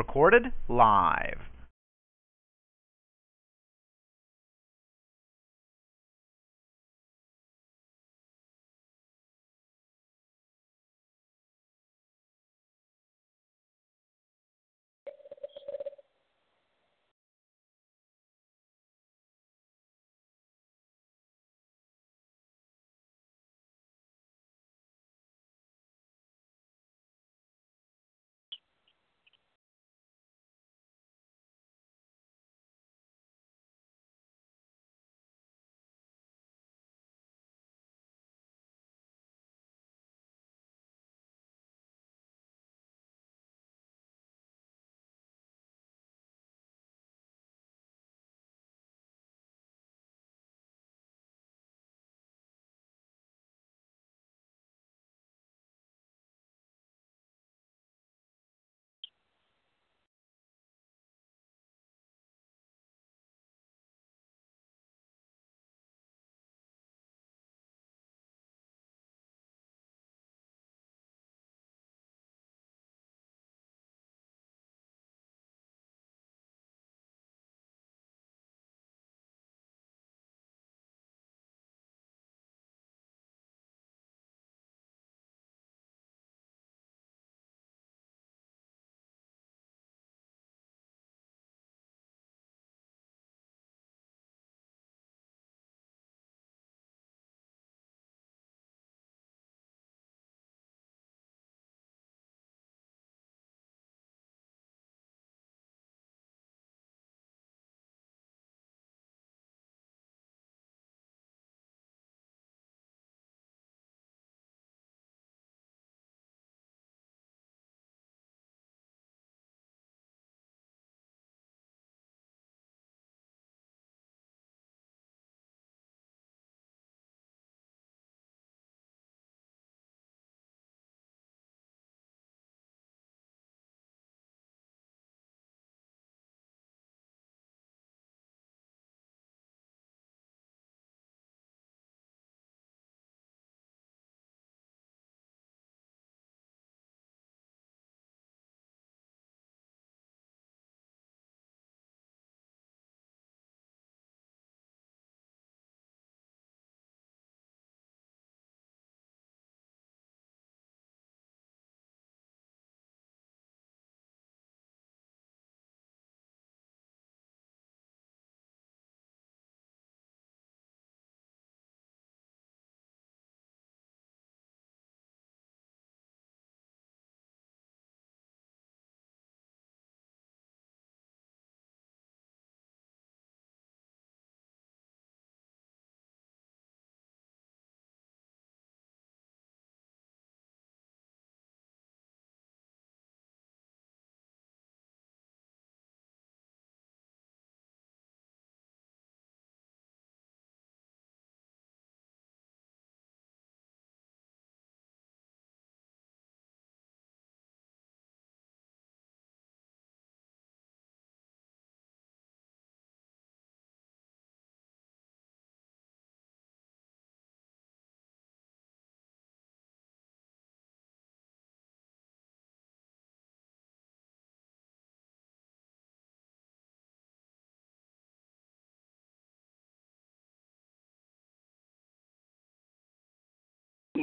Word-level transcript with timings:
Recorded 0.00 0.50
live. 0.66 1.49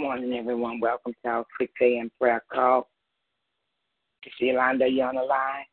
Morning, 0.07 0.39
everyone. 0.39 0.79
Welcome 0.79 1.11
to 1.21 1.29
our 1.29 1.45
6 1.59 1.69
a.m. 1.81 2.09
prayer 2.17 2.41
call. 2.49 2.87
Is 4.25 4.31
Yolanda, 4.39 4.87
you 4.87 5.03
on 5.03 5.15
the 5.15 5.21
line? 5.21 5.65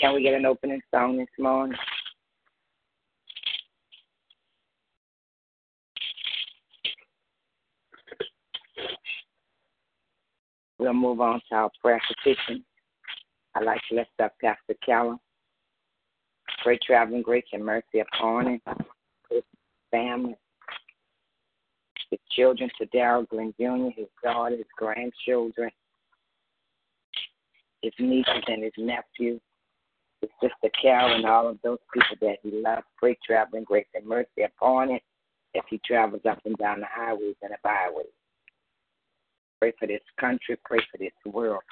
Can 0.00 0.16
we 0.16 0.24
get 0.24 0.34
an 0.34 0.46
opening 0.46 0.80
song 0.92 1.16
this 1.16 1.28
morning? 1.38 1.78
We'll 10.80 10.92
move 10.92 11.20
on 11.20 11.40
to 11.50 11.54
our 11.54 11.70
prayer 11.80 12.00
petition. 12.08 12.64
I'd 13.54 13.62
like 13.62 13.80
to 13.90 13.94
lift 13.94 14.10
up 14.20 14.32
Pastor 14.42 14.74
Callum. 14.84 15.20
Great 16.64 16.82
traveling 16.82 17.22
grace 17.22 17.44
and 17.52 17.64
mercy 17.64 18.00
upon 18.00 18.48
him, 18.48 18.60
his 19.30 19.44
family. 19.92 20.34
Children 22.30 22.70
to 22.78 22.86
Darrell 22.86 23.24
Glenn 23.24 23.54
Jr., 23.58 23.90
his 23.96 24.08
daughter, 24.22 24.56
his 24.56 24.66
grandchildren, 24.76 25.70
his 27.82 27.92
nieces 27.98 28.42
and 28.46 28.62
his 28.62 28.72
nephews, 28.76 29.40
his 30.20 30.30
sister 30.40 30.70
Carol, 30.80 31.14
and 31.14 31.26
all 31.26 31.48
of 31.48 31.58
those 31.62 31.78
people 31.92 32.16
that 32.20 32.38
he 32.42 32.50
loves. 32.62 32.82
Pray 32.98 33.16
traveling 33.24 33.64
grace 33.64 33.86
and 33.94 34.06
mercy 34.06 34.42
upon 34.44 34.90
him 34.90 35.00
as 35.56 35.62
he 35.68 35.80
travels 35.84 36.22
up 36.28 36.38
and 36.44 36.56
down 36.56 36.80
the 36.80 36.86
highways 36.90 37.36
and 37.42 37.52
the 37.52 37.56
byways. 37.62 38.06
Pray 39.60 39.72
for 39.78 39.86
this 39.86 40.00
country. 40.18 40.56
Pray 40.64 40.80
for 40.90 40.98
this 40.98 41.12
world. 41.24 41.62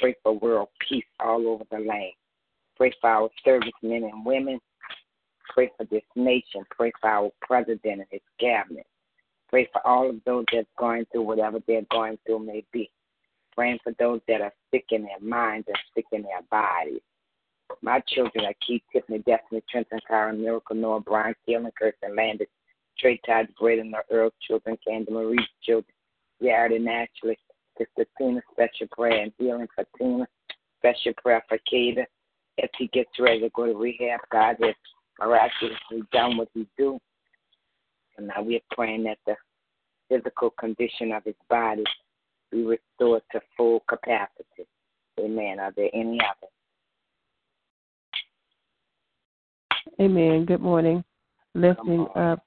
Pray 0.00 0.14
for 0.22 0.32
world 0.38 0.68
peace 0.88 1.04
all 1.20 1.46
over 1.48 1.64
the 1.70 1.78
land. 1.78 2.12
Pray 2.76 2.92
for 3.00 3.10
our 3.10 3.30
servicemen 3.44 4.04
and 4.04 4.24
women. 4.24 4.60
Pray 5.54 5.70
for 5.76 5.84
this 5.86 6.02
nation. 6.14 6.64
Pray 6.70 6.92
for 7.00 7.10
our 7.10 7.30
president 7.40 7.80
and 7.84 8.04
his 8.10 8.20
cabinet. 8.38 8.86
Pray 9.48 9.68
for 9.72 9.86
all 9.86 10.10
of 10.10 10.16
those 10.26 10.44
that's 10.52 10.68
going 10.78 11.06
through 11.10 11.22
whatever 11.22 11.58
they're 11.66 11.82
going 11.90 12.18
through 12.26 12.40
may 12.40 12.64
be. 12.72 12.90
Praying 13.54 13.78
for 13.82 13.92
those 13.98 14.20
that 14.28 14.40
are 14.40 14.52
sick 14.70 14.84
in 14.90 15.02
their 15.02 15.20
minds 15.20 15.66
and 15.68 15.78
sick 15.94 16.04
in 16.12 16.22
their 16.22 16.42
bodies. 16.50 17.00
My 17.82 18.00
children 18.08 18.44
are 18.44 18.54
Keith, 18.66 18.82
Tiffany, 18.92 19.18
Destiny, 19.20 19.62
Trenton, 19.70 20.00
Karen, 20.06 20.40
Miracle, 20.42 20.76
Noah, 20.76 21.00
Brian, 21.00 21.34
Keelan, 21.46 21.70
Kirsten, 21.78 22.16
Landis, 22.16 22.48
Trey, 22.98 23.20
Todd, 23.26 23.48
Braden, 23.58 23.90
the 23.90 24.14
Earl 24.14 24.30
children, 24.46 24.78
Candy 24.86 25.12
Marie's 25.12 25.46
children, 25.62 25.92
Jared 26.42 26.72
and 26.72 26.88
Ashley, 26.88 27.38
Sister 27.76 28.06
Tina, 28.16 28.40
special 28.52 28.86
prayer 28.90 29.22
and 29.22 29.32
healing 29.38 29.68
for 29.74 29.84
Tina, 29.96 30.26
special 30.78 31.12
prayer 31.22 31.42
for 31.48 31.58
Kata. 31.70 32.06
As 32.62 32.70
he 32.76 32.88
gets 32.88 33.10
ready 33.20 33.40
to 33.40 33.50
go 33.50 33.66
to 33.66 33.78
rehab, 33.78 34.20
God 34.32 34.56
has 34.62 34.74
miraculously 35.20 36.02
done 36.12 36.36
what 36.36 36.48
he 36.54 36.66
do. 36.76 36.98
And 38.18 38.26
now 38.26 38.42
we're 38.42 38.60
praying 38.72 39.04
that 39.04 39.18
the 39.26 39.36
physical 40.08 40.50
condition 40.50 41.12
of 41.12 41.24
his 41.24 41.34
body 41.48 41.84
be 42.50 42.64
restored 42.64 43.22
to 43.32 43.40
full 43.56 43.84
capacity. 43.88 44.66
Amen. 45.18 45.58
Are 45.60 45.72
there 45.76 45.90
any 45.94 46.18
others? 46.20 46.50
Amen. 50.00 50.44
Good 50.44 50.60
morning. 50.60 51.04
Lifting 51.54 52.06
up 52.14 52.42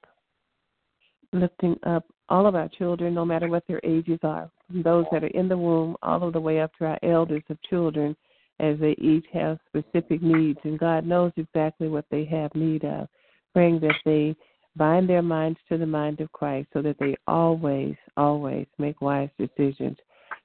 lifting 1.32 1.76
up 1.84 2.04
all 2.28 2.46
of 2.46 2.54
our 2.54 2.68
children, 2.68 3.14
no 3.14 3.24
matter 3.24 3.48
what 3.48 3.66
their 3.66 3.80
ages 3.84 4.18
are, 4.22 4.50
those 4.70 5.06
that 5.10 5.24
are 5.24 5.28
in 5.28 5.48
the 5.48 5.56
womb 5.56 5.96
all 6.02 6.22
of 6.22 6.34
the 6.34 6.40
way 6.40 6.60
up 6.60 6.70
to 6.78 6.84
our 6.84 6.98
elders 7.02 7.42
of 7.48 7.60
children, 7.62 8.14
as 8.60 8.78
they 8.78 8.94
each 8.98 9.24
have 9.32 9.58
specific 9.66 10.22
needs, 10.22 10.58
and 10.64 10.78
God 10.78 11.06
knows 11.06 11.32
exactly 11.36 11.88
what 11.88 12.04
they 12.10 12.24
have 12.26 12.54
need 12.54 12.84
of. 12.84 13.08
Praying 13.54 13.80
that 13.80 13.96
they 14.04 14.36
bind 14.76 15.08
their 15.08 15.22
minds 15.22 15.58
to 15.68 15.78
the 15.78 15.86
mind 15.86 16.20
of 16.20 16.32
Christ 16.32 16.68
so 16.72 16.82
that 16.82 16.96
they 16.98 17.16
always, 17.26 17.94
always 18.16 18.66
make 18.78 19.00
wise 19.00 19.30
decisions. 19.38 19.96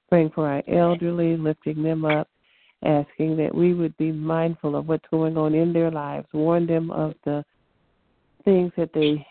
Praying 0.08 0.30
for 0.34 0.48
our 0.48 0.62
elderly, 0.68 1.36
lifting 1.36 1.82
them 1.82 2.04
up, 2.04 2.28
asking 2.84 3.36
that 3.38 3.54
we 3.54 3.74
would 3.74 3.96
be 3.96 4.12
mindful 4.12 4.76
of 4.76 4.88
what's 4.88 5.08
going 5.10 5.36
on 5.36 5.54
in 5.54 5.72
their 5.72 5.90
lives, 5.90 6.26
warn 6.32 6.66
them 6.66 6.90
of 6.90 7.14
the 7.24 7.44
things 8.44 8.72
that 8.76 8.90
they 8.94 9.26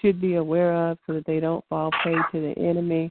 should 0.00 0.20
be 0.20 0.34
aware 0.34 0.90
of 0.90 0.98
so 1.06 1.14
that 1.14 1.26
they 1.26 1.40
don't 1.40 1.64
fall 1.68 1.90
prey 2.02 2.16
to 2.32 2.40
the 2.40 2.60
enemy, 2.60 3.10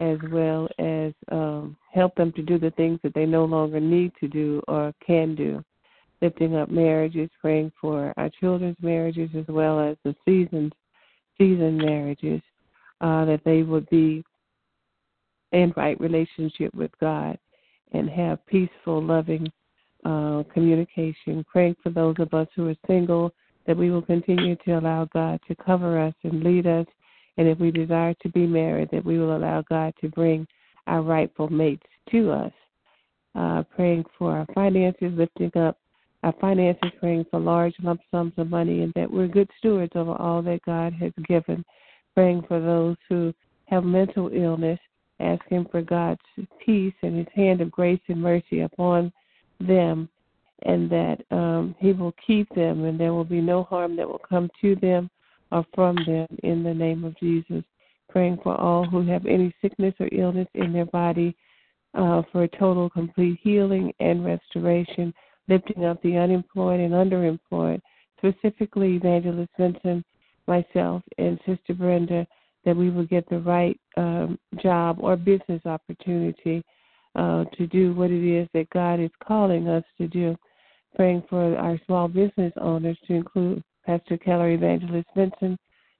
as 0.00 0.18
well 0.30 0.68
as 0.78 1.12
um, 1.30 1.76
help 1.92 2.14
them 2.14 2.32
to 2.32 2.42
do 2.42 2.58
the 2.58 2.70
things 2.72 2.98
that 3.02 3.14
they 3.14 3.26
no 3.26 3.44
longer 3.44 3.80
need 3.80 4.12
to 4.20 4.28
do 4.28 4.62
or 4.68 4.92
can 5.06 5.34
do. 5.34 5.64
Lifting 6.22 6.56
up 6.56 6.70
marriages, 6.70 7.30
praying 7.40 7.72
for 7.80 8.12
our 8.16 8.30
children's 8.40 8.76
marriages 8.82 9.30
as 9.36 9.46
well 9.48 9.80
as 9.80 9.96
the 10.04 10.14
seasoned 10.24 10.74
seasoned 11.38 11.78
marriages, 11.78 12.42
uh, 13.00 13.24
that 13.24 13.40
they 13.44 13.62
would 13.62 13.88
be 13.88 14.22
in 15.52 15.72
right 15.76 15.98
relationship 15.98 16.74
with 16.74 16.90
God 17.00 17.38
and 17.92 18.08
have 18.10 18.44
peaceful, 18.46 19.02
loving 19.02 19.50
uh, 20.04 20.42
communication. 20.52 21.44
Praying 21.50 21.76
for 21.82 21.90
those 21.90 22.16
of 22.18 22.32
us 22.34 22.48
who 22.54 22.68
are 22.68 22.76
single 22.86 23.32
that 23.66 23.76
we 23.76 23.90
will 23.90 24.02
continue 24.02 24.56
to 24.64 24.78
allow 24.78 25.06
God 25.12 25.40
to 25.48 25.54
cover 25.54 25.98
us 25.98 26.14
and 26.24 26.42
lead 26.42 26.66
us. 26.66 26.86
And 27.36 27.48
if 27.48 27.58
we 27.58 27.70
desire 27.70 28.14
to 28.22 28.28
be 28.30 28.46
married, 28.46 28.90
that 28.92 29.04
we 29.04 29.18
will 29.18 29.36
allow 29.36 29.62
God 29.68 29.94
to 30.00 30.08
bring 30.08 30.46
our 30.86 31.02
rightful 31.02 31.48
mates 31.48 31.86
to 32.10 32.30
us. 32.30 32.52
Uh, 33.34 33.62
praying 33.62 34.04
for 34.18 34.32
our 34.32 34.46
finances, 34.54 35.12
lifting 35.14 35.52
up 35.56 35.78
our 36.22 36.34
finances, 36.40 36.90
praying 36.98 37.24
for 37.30 37.40
large 37.40 37.74
lump 37.82 38.00
sums 38.10 38.32
of 38.36 38.50
money, 38.50 38.82
and 38.82 38.92
that 38.94 39.10
we're 39.10 39.28
good 39.28 39.50
stewards 39.58 39.92
over 39.94 40.12
all 40.12 40.42
that 40.42 40.60
God 40.66 40.92
has 40.94 41.12
given. 41.26 41.64
Praying 42.14 42.42
for 42.48 42.60
those 42.60 42.96
who 43.08 43.32
have 43.66 43.84
mental 43.84 44.30
illness, 44.32 44.78
asking 45.20 45.66
for 45.70 45.82
God's 45.82 46.20
peace 46.64 46.94
and 47.02 47.16
His 47.16 47.28
hand 47.34 47.60
of 47.60 47.70
grace 47.70 48.00
and 48.08 48.20
mercy 48.20 48.60
upon 48.60 49.12
them 49.60 50.08
and 50.64 50.90
that 50.90 51.18
um, 51.30 51.74
He 51.78 51.92
will 51.92 52.14
keep 52.26 52.48
them, 52.54 52.84
and 52.84 52.98
there 52.98 53.14
will 53.14 53.24
be 53.24 53.40
no 53.40 53.64
harm 53.64 53.96
that 53.96 54.08
will 54.08 54.20
come 54.28 54.50
to 54.60 54.76
them 54.76 55.10
or 55.52 55.64
from 55.74 55.96
them 56.06 56.26
in 56.42 56.62
the 56.62 56.74
name 56.74 57.04
of 57.04 57.18
Jesus. 57.18 57.64
Praying 58.08 58.38
for 58.42 58.60
all 58.60 58.84
who 58.84 59.06
have 59.06 59.26
any 59.26 59.54
sickness 59.62 59.94
or 60.00 60.08
illness 60.12 60.48
in 60.54 60.72
their 60.72 60.86
body 60.86 61.36
uh, 61.94 62.22
for 62.32 62.46
total, 62.48 62.90
complete 62.90 63.38
healing 63.42 63.92
and 64.00 64.24
restoration, 64.24 65.14
lifting 65.50 65.84
up 65.84 66.00
the 66.02 66.16
unemployed 66.16 66.80
and 66.80 66.94
underemployed, 66.94 67.80
specifically 68.16 68.96
Evangelist 68.96 69.50
Vincent, 69.58 70.06
myself, 70.46 71.02
and 71.18 71.38
Sister 71.46 71.74
Brenda, 71.74 72.26
that 72.64 72.76
we 72.76 72.90
will 72.90 73.06
get 73.06 73.28
the 73.28 73.40
right 73.40 73.78
um, 73.96 74.38
job 74.62 74.98
or 75.00 75.16
business 75.16 75.60
opportunity 75.66 76.62
uh, 77.16 77.44
to 77.56 77.66
do 77.66 77.92
what 77.94 78.10
it 78.10 78.24
is 78.24 78.48
that 78.54 78.70
God 78.70 79.00
is 79.00 79.10
calling 79.26 79.68
us 79.68 79.84
to 79.98 80.06
do 80.06 80.36
praying 80.94 81.22
for 81.28 81.56
our 81.56 81.78
small 81.86 82.08
business 82.08 82.52
owners 82.60 82.98
to 83.06 83.14
include 83.14 83.62
Pastor 83.86 84.16
Keller 84.18 84.50
Evangelist 84.50 85.08
Vincent, 85.16 85.58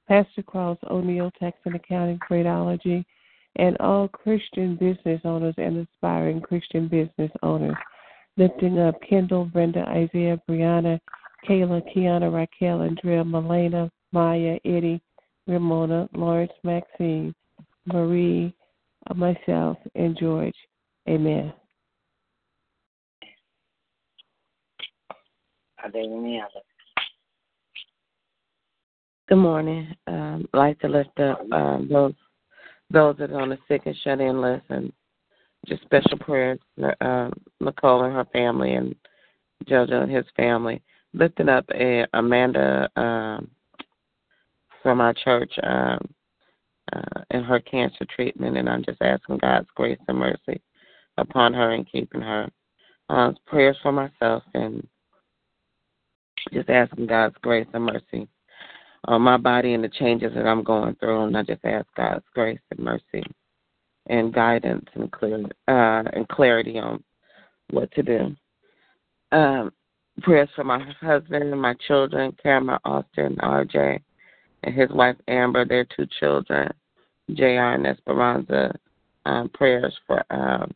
Pastor 0.08 0.42
Cross 0.42 0.78
O'Neill, 0.90 1.30
Tax 1.38 1.56
and 1.64 1.76
Accounting 1.76 2.18
Freightology, 2.28 3.04
and 3.56 3.76
all 3.78 4.08
Christian 4.08 4.76
business 4.76 5.20
owners 5.24 5.54
and 5.58 5.86
aspiring 5.86 6.40
Christian 6.40 6.88
business 6.88 7.30
owners. 7.42 7.76
Lifting 8.40 8.78
up 8.78 8.94
Kendall, 9.06 9.44
Brenda, 9.44 9.80
Isaiah, 9.80 10.40
Brianna, 10.48 10.98
Kayla, 11.46 11.82
Kiana, 11.94 12.32
Raquel, 12.32 12.80
Andrea, 12.80 13.22
Melena, 13.22 13.90
Maya, 14.12 14.58
Eddie, 14.64 15.02
Ramona, 15.46 16.08
Lawrence, 16.14 16.52
Maxine, 16.64 17.34
Marie, 17.84 18.56
myself, 19.14 19.76
and 19.94 20.16
George. 20.18 20.54
Amen. 21.06 21.52
Are 25.84 25.90
there 25.92 26.00
any 26.00 26.40
others? 26.40 26.64
Good 29.28 29.36
morning. 29.36 29.94
Um, 30.06 30.48
I'd 30.54 30.58
like 30.58 30.78
to 30.80 30.88
lift 30.88 31.20
up 31.20 31.42
um, 31.52 31.88
those 31.92 32.14
those 32.88 33.16
that 33.18 33.32
are 33.32 33.40
on 33.42 33.50
the 33.50 33.58
sick 33.68 33.82
and 33.84 33.96
shut 34.02 34.18
in 34.18 34.40
list 34.40 34.64
and 34.70 34.90
just 35.66 35.82
special 35.82 36.18
prayers 36.18 36.58
for 36.76 37.02
um, 37.02 37.32
Nicole 37.60 38.04
and 38.04 38.14
her 38.14 38.26
family 38.32 38.74
and 38.74 38.94
JoJo 39.66 40.02
and 40.02 40.12
his 40.12 40.24
family. 40.36 40.82
Lifting 41.12 41.48
up 41.48 41.64
a, 41.74 42.06
Amanda 42.14 42.88
um, 42.96 43.50
from 44.82 45.00
our 45.00 45.12
church 45.12 45.52
um, 45.62 45.98
uh, 46.92 47.20
in 47.30 47.42
her 47.42 47.60
cancer 47.60 48.06
treatment, 48.14 48.56
and 48.56 48.68
I'm 48.68 48.84
just 48.84 49.02
asking 49.02 49.38
God's 49.38 49.68
grace 49.74 49.98
and 50.08 50.18
mercy 50.18 50.60
upon 51.18 51.52
her 51.54 51.72
and 51.72 51.90
keeping 51.90 52.20
her. 52.20 52.48
Uh, 53.08 53.32
prayers 53.46 53.76
for 53.82 53.90
myself 53.90 54.44
and 54.54 54.86
just 56.52 56.70
asking 56.70 57.06
God's 57.06 57.34
grace 57.42 57.66
and 57.74 57.84
mercy 57.84 58.28
on 59.06 59.22
my 59.22 59.36
body 59.36 59.74
and 59.74 59.82
the 59.82 59.88
changes 59.88 60.32
that 60.34 60.46
I'm 60.46 60.62
going 60.62 60.94
through, 60.96 61.24
and 61.24 61.36
I 61.36 61.42
just 61.42 61.64
ask 61.64 61.86
God's 61.96 62.24
grace 62.34 62.60
and 62.70 62.80
mercy 62.80 63.24
and 64.10 64.34
guidance 64.34 64.86
and 64.94 65.10
clear 65.12 65.44
uh, 65.68 66.02
and 66.12 66.28
clarity 66.28 66.78
on 66.78 67.02
what 67.70 67.90
to 67.92 68.02
do. 68.02 68.36
Um, 69.32 69.72
prayers 70.22 70.48
for 70.54 70.64
my 70.64 70.84
husband 71.00 71.44
and 71.44 71.62
my 71.62 71.74
children, 71.86 72.36
Cameron, 72.42 72.80
Austin, 72.84 73.36
RJ, 73.36 74.00
and 74.64 74.74
his 74.74 74.90
wife 74.90 75.16
Amber, 75.28 75.64
their 75.64 75.86
two 75.96 76.06
children, 76.18 76.68
Jr. 77.32 77.74
and 77.74 77.86
Esperanza. 77.86 78.74
Um, 79.26 79.50
prayers 79.50 79.94
for 80.06 80.24
um, 80.30 80.72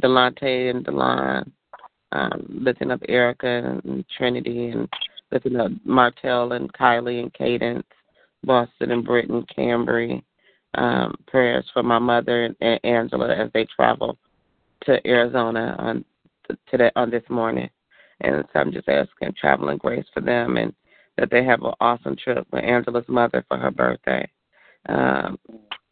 Delante 0.00 0.70
and 0.70 0.86
Delon, 0.86 1.50
um, 2.12 2.46
lifting 2.48 2.92
up 2.92 3.00
Erica 3.08 3.80
and 3.84 4.04
Trinity 4.16 4.68
and 4.68 4.88
lifting 5.32 5.56
up 5.56 5.72
Martell 5.84 6.52
and 6.52 6.72
Kylie 6.72 7.20
and 7.20 7.34
Cadence, 7.34 7.84
Boston 8.44 8.92
and 8.92 9.04
Britton, 9.04 9.44
Cambry. 9.56 10.22
Um, 10.74 11.14
prayers 11.26 11.64
for 11.72 11.82
my 11.82 11.98
mother 11.98 12.54
and 12.60 12.84
Angela 12.84 13.34
as 13.34 13.50
they 13.54 13.66
travel 13.74 14.18
to 14.84 15.04
Arizona 15.06 15.74
on 15.78 16.04
today 16.70 16.90
on 16.94 17.10
this 17.10 17.22
morning. 17.28 17.70
And 18.20 18.44
so 18.52 18.60
I'm 18.60 18.72
just 18.72 18.88
asking 18.88 19.34
traveling 19.40 19.78
grace 19.78 20.04
for 20.12 20.20
them 20.20 20.56
and 20.56 20.72
that 21.16 21.30
they 21.30 21.44
have 21.44 21.62
an 21.62 21.72
awesome 21.80 22.16
trip 22.16 22.46
with 22.52 22.64
Angela's 22.64 23.08
mother 23.08 23.44
for 23.48 23.56
her 23.56 23.70
birthday. 23.70 24.28
Um, 24.88 25.38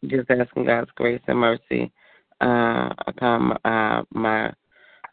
just 0.05 0.29
asking 0.29 0.65
God's 0.65 0.91
grace 0.95 1.21
and 1.27 1.39
mercy 1.39 1.91
uh, 2.41 2.89
upon 3.07 3.57
uh, 3.65 4.03
my 4.11 4.53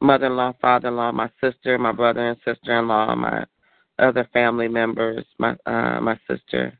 mother-in-law, 0.00 0.54
father-in-law, 0.60 1.12
my 1.12 1.30
sister, 1.40 1.78
my 1.78 1.92
brother 1.92 2.28
and 2.28 2.36
sister-in-law, 2.44 3.14
my 3.14 3.44
other 3.98 4.28
family 4.32 4.68
members, 4.68 5.24
my 5.38 5.56
uh, 5.66 6.00
my 6.00 6.18
sister, 6.28 6.78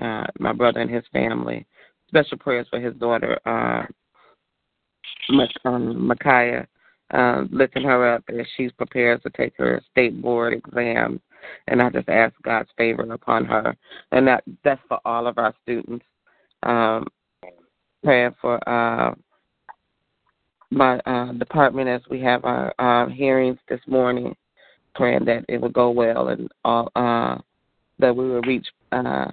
uh, 0.00 0.26
my 0.38 0.52
brother 0.52 0.80
and 0.80 0.90
his 0.90 1.04
family. 1.12 1.66
Special 2.12 2.36
prayers 2.38 2.66
for 2.68 2.78
his 2.78 2.94
daughter, 2.96 3.40
uh, 3.46 3.86
um, 5.64 6.06
Micaiah, 6.06 6.68
uh, 7.12 7.44
lifting 7.50 7.84
her 7.84 8.14
up 8.14 8.22
as 8.28 8.46
she's 8.56 8.70
prepared 8.72 9.22
to 9.22 9.30
take 9.30 9.54
her 9.56 9.80
state 9.90 10.20
board 10.20 10.52
exam. 10.52 11.20
And 11.68 11.80
I 11.80 11.88
just 11.88 12.10
ask 12.10 12.34
God's 12.42 12.68
favor 12.76 13.10
upon 13.10 13.46
her, 13.46 13.74
and 14.12 14.26
that 14.28 14.44
that's 14.62 14.80
for 14.88 15.00
all 15.04 15.26
of 15.26 15.38
our 15.38 15.54
students. 15.62 16.04
Um, 16.62 17.06
praying 18.04 18.34
for 18.40 18.68
uh, 18.68 19.14
my 20.70 20.98
uh, 21.00 21.32
department 21.32 21.88
as 21.88 22.00
we 22.10 22.20
have 22.20 22.44
our 22.44 22.74
uh, 22.78 23.08
hearings 23.08 23.58
this 23.68 23.80
morning, 23.86 24.34
praying 24.94 25.24
that 25.24 25.44
it 25.48 25.60
will 25.60 25.68
go 25.68 25.90
well 25.90 26.28
and 26.28 26.48
all, 26.64 26.90
uh, 26.96 27.38
that 27.98 28.14
we 28.14 28.28
will 28.28 28.42
reach, 28.42 28.66
uh, 28.92 29.30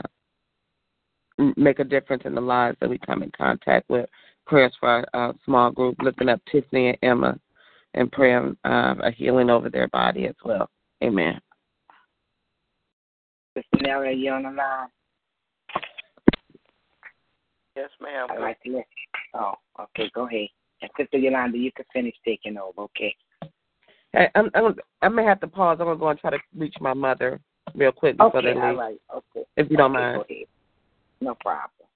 make 1.56 1.80
a 1.80 1.84
difference 1.84 2.24
in 2.26 2.36
the 2.36 2.42
lives 2.42 2.78
that 2.80 2.90
we 2.90 2.98
come 2.98 3.24
in 3.24 3.32
contact 3.32 3.90
with. 3.90 4.10
Prayers 4.46 4.74
for 4.80 4.90
our 5.14 5.30
uh, 5.30 5.34
small 5.46 5.72
group, 5.72 5.96
lifting 6.02 6.30
up 6.30 6.42
Tiffany 6.52 6.90
and 6.90 6.98
Emma, 7.02 7.40
and 7.94 8.12
praying 8.12 8.58
uh, 8.66 8.96
a 9.04 9.12
healing 9.12 9.50
over 9.50 9.70
their 9.70 9.88
body 9.90 10.26
as 10.26 10.36
well. 10.44 10.70
Amen. 11.04 11.40
Sister 13.56 13.78
Nellie, 13.82 14.14
you 14.14 14.32
on 14.32 14.44
the 14.44 14.50
line? 14.50 14.88
Yes, 17.76 17.90
ma'am. 18.02 18.28
I'd 18.32 18.42
like 18.42 18.62
to 18.64 18.70
listen. 18.70 18.84
Oh, 19.34 19.54
okay, 19.80 20.10
go 20.14 20.28
ahead. 20.28 20.48
And 20.82 20.92
Sister 20.98 21.18
Yolanda, 21.18 21.58
you 21.58 21.72
can 21.72 21.86
finish 21.94 22.16
taking 22.26 22.58
over, 22.58 22.82
okay? 22.84 23.16
I, 24.16 24.28
I'm, 24.36 24.50
I'm, 24.56 24.76
I 25.02 25.10
may 25.10 25.24
have 25.24 25.40
to 25.42 25.48
pause. 25.48 25.78
I'm 25.80 25.88
gonna 25.88 26.00
go 26.00 26.10
and 26.10 26.20
try 26.20 26.32
to 26.32 26.40
reach 26.58 26.76
my 26.82 26.94
mother 26.94 27.40
real 27.76 27.92
quick 27.92 28.18
before 28.18 28.40
okay, 28.40 28.54
they 28.54 28.54
leave. 28.54 28.78
right, 28.78 29.00
okay. 29.16 29.46
If 29.56 29.70
you 29.70 29.78
don't 29.78 29.96
okay, 29.96 30.18
mind. 30.18 30.46
No 31.22 31.36
problem. 31.36 31.88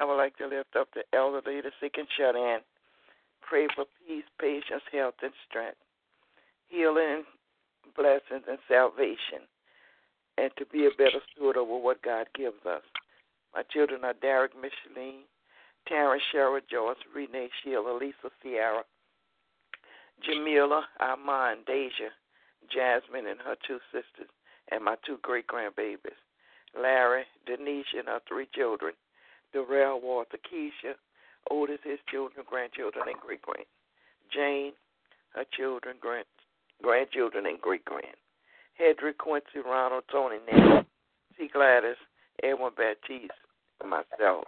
I 0.00 0.04
would 0.04 0.16
like 0.16 0.36
to 0.38 0.46
lift 0.48 0.74
up 0.76 0.88
the 0.94 1.04
elderly, 1.16 1.60
the 1.60 1.70
sick 1.80 1.94
and 1.96 2.08
shut 2.18 2.34
in. 2.34 2.58
Pray 3.40 3.68
for 3.74 3.84
peace, 4.06 4.24
patience, 4.40 4.82
health, 4.90 5.14
and 5.22 5.32
strength, 5.48 5.78
healing, 6.68 7.22
blessings, 7.96 8.44
and 8.48 8.58
salvation, 8.66 9.46
and 10.38 10.50
to 10.56 10.66
be 10.66 10.86
a 10.86 10.90
better 10.98 11.20
steward 11.30 11.56
over 11.56 11.76
what 11.76 12.02
God 12.02 12.26
gives 12.34 12.66
us. 12.66 12.82
My 13.54 13.62
children 13.70 14.04
are 14.04 14.14
Derek, 14.14 14.52
Micheline, 14.56 15.22
Terrence, 15.86 16.22
Cheryl, 16.34 16.60
Joyce, 16.68 16.96
Renee, 17.14 17.50
Sheila, 17.62 17.96
Lisa, 17.96 18.30
Sierra, 18.42 18.82
Jamila, 20.24 20.84
Armand, 21.00 21.66
Deja, 21.66 22.10
Jasmine, 22.72 23.26
and 23.26 23.40
her 23.40 23.56
two 23.66 23.78
sisters, 23.92 24.30
and 24.72 24.84
my 24.84 24.96
two 25.04 25.18
great 25.22 25.46
grandbabies, 25.46 26.16
Larry, 26.80 27.24
Denise, 27.46 27.86
and 27.96 28.08
her 28.08 28.20
three 28.26 28.48
children, 28.54 28.94
Darrell, 29.52 30.00
Walter, 30.00 30.38
Keisha, 30.38 30.94
Otis, 31.50 31.80
his 31.84 31.98
children, 32.10 32.46
grandchildren, 32.48 33.04
and 33.06 33.20
great 33.20 33.42
grand, 33.42 33.66
Jane, 34.32 34.72
her 35.34 35.44
children, 35.56 35.96
grand 36.00 36.24
grandchildren, 36.82 37.46
and 37.46 37.60
great 37.60 37.84
grand, 37.84 38.16
Hedrick, 38.80 39.18
Quincy, 39.18 39.60
Ronald, 39.64 40.04
Tony, 40.10 40.38
Nancy, 40.50 40.88
C. 41.38 41.48
Gladys, 41.52 41.96
Edwin 42.42 42.72
Baptiste, 42.76 43.30
and 43.80 43.90
myself, 43.90 44.44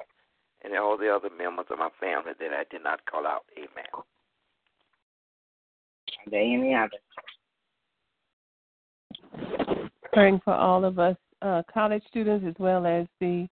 and 0.64 0.76
all 0.76 0.96
the 0.96 1.14
other 1.14 1.28
members 1.36 1.66
of 1.70 1.78
my 1.78 1.90
family 2.00 2.32
that 2.38 2.52
I 2.52 2.64
did 2.70 2.82
not 2.82 3.04
call 3.06 3.26
out. 3.26 3.44
Amen. 3.56 3.86
Are 3.92 4.04
any 6.38 6.74
others? 6.74 7.00
Praying 10.14 10.40
for 10.44 10.54
all 10.54 10.84
of 10.84 10.98
us 10.98 11.16
uh, 11.42 11.62
college 11.72 12.02
students 12.08 12.46
as 12.48 12.54
well 12.58 12.86
as 12.86 13.06
the 13.20 13.48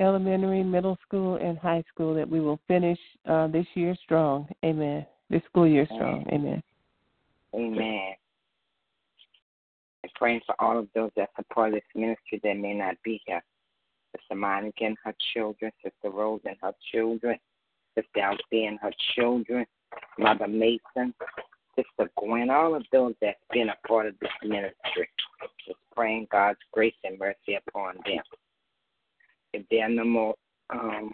elementary, 0.00 0.62
middle 0.62 0.96
school, 1.06 1.36
and 1.36 1.58
high 1.58 1.82
school 1.92 2.14
that 2.14 2.28
we 2.28 2.40
will 2.40 2.60
finish 2.68 2.98
uh, 3.28 3.48
this 3.48 3.66
year 3.74 3.94
strong. 4.02 4.48
Amen. 4.64 5.04
This 5.28 5.42
school 5.50 5.66
year 5.66 5.86
strong. 5.86 6.24
Amen. 6.32 6.62
Amen. 7.54 8.12
And 10.02 10.12
praying 10.14 10.40
for 10.46 10.54
all 10.60 10.78
of 10.78 10.88
those 10.94 11.10
that 11.16 11.30
support 11.36 11.72
this 11.72 11.82
ministry 11.94 12.40
that 12.42 12.56
may 12.56 12.74
not 12.74 12.96
be 13.04 13.20
here. 13.26 13.42
Sister 14.16 14.34
Monica 14.34 14.84
and 14.84 14.96
her 15.04 15.14
children, 15.34 15.72
Sister 15.82 16.10
Rose 16.10 16.40
and 16.44 16.56
her 16.62 16.74
children, 16.92 17.38
Sister 17.96 18.20
Althea 18.20 18.68
and 18.68 18.78
her 18.80 18.92
children, 19.14 19.66
Mother 20.18 20.48
Mason, 20.48 21.14
Sister 21.76 22.10
Gwen, 22.18 22.50
all 22.50 22.74
of 22.74 22.84
those 22.92 23.14
that's 23.20 23.38
been 23.52 23.70
a 23.70 23.88
part 23.88 24.06
of 24.06 24.14
this 24.20 24.30
ministry. 24.42 25.08
Just 25.66 25.78
praying 25.94 26.28
God's 26.30 26.58
grace 26.72 26.94
and 27.04 27.18
mercy 27.18 27.58
upon 27.66 27.94
them. 28.04 28.22
If 29.52 29.66
there 29.70 29.86
are 29.86 29.88
no 29.88 30.04
more 30.04 30.34
um, 30.70 31.12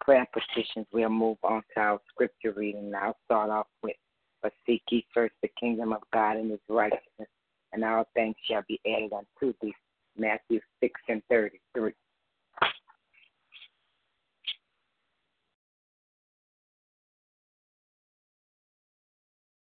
prayer 0.00 0.26
petitions, 0.32 0.86
we'll 0.92 1.08
move 1.08 1.38
on 1.42 1.62
to 1.74 1.80
our 1.80 2.00
scripture 2.08 2.52
reading. 2.52 2.92
I'll 3.00 3.16
start 3.24 3.50
off 3.50 3.66
with, 3.82 3.96
But 4.42 4.52
seek 4.66 4.82
ye 4.90 5.06
first 5.12 5.34
the 5.42 5.50
kingdom 5.58 5.92
of 5.92 6.02
God 6.12 6.36
and 6.36 6.50
his 6.50 6.60
righteousness, 6.68 7.28
and 7.72 7.84
all 7.84 8.08
things 8.14 8.36
shall 8.48 8.62
be 8.68 8.80
added 8.86 9.12
unto 9.12 9.54
thee. 9.60 9.74
Matthew 10.16 10.60
6 10.80 11.00
and 11.08 11.22
33. 11.30 11.92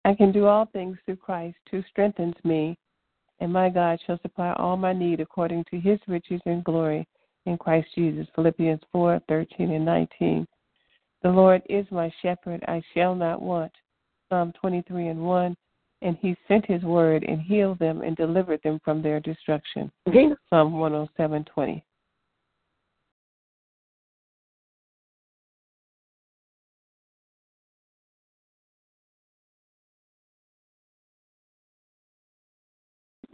I 0.04 0.14
can 0.14 0.32
do 0.32 0.46
all 0.46 0.66
things 0.66 0.98
through 1.04 1.16
Christ 1.16 1.56
who 1.70 1.82
strengthens 1.90 2.34
me, 2.44 2.76
and 3.40 3.52
my 3.52 3.70
God 3.70 3.98
shall 4.06 4.18
supply 4.20 4.52
all 4.52 4.76
my 4.76 4.92
need 4.92 5.20
according 5.20 5.64
to 5.70 5.80
his 5.80 5.98
riches 6.06 6.40
and 6.46 6.62
glory 6.62 7.06
in 7.46 7.56
Christ 7.56 7.88
Jesus. 7.94 8.26
Philippians 8.34 8.80
4 8.92 9.20
13 9.28 9.70
and 9.70 9.84
19. 9.84 10.46
The 11.22 11.30
Lord 11.30 11.62
is 11.70 11.86
my 11.90 12.12
shepherd, 12.20 12.62
I 12.68 12.82
shall 12.92 13.14
not 13.14 13.40
want. 13.40 13.72
Psalm 14.28 14.52
23 14.60 15.08
and 15.08 15.20
1. 15.20 15.56
And 16.02 16.18
he 16.20 16.36
sent 16.48 16.66
his 16.66 16.82
word 16.82 17.24
and 17.24 17.40
healed 17.40 17.78
them 17.78 18.02
and 18.02 18.14
delivered 18.14 18.60
them 18.62 18.78
from 18.84 19.00
their 19.00 19.20
destruction. 19.20 19.90
Psalm 20.50 20.78
107 20.78 21.44
20. 21.44 21.84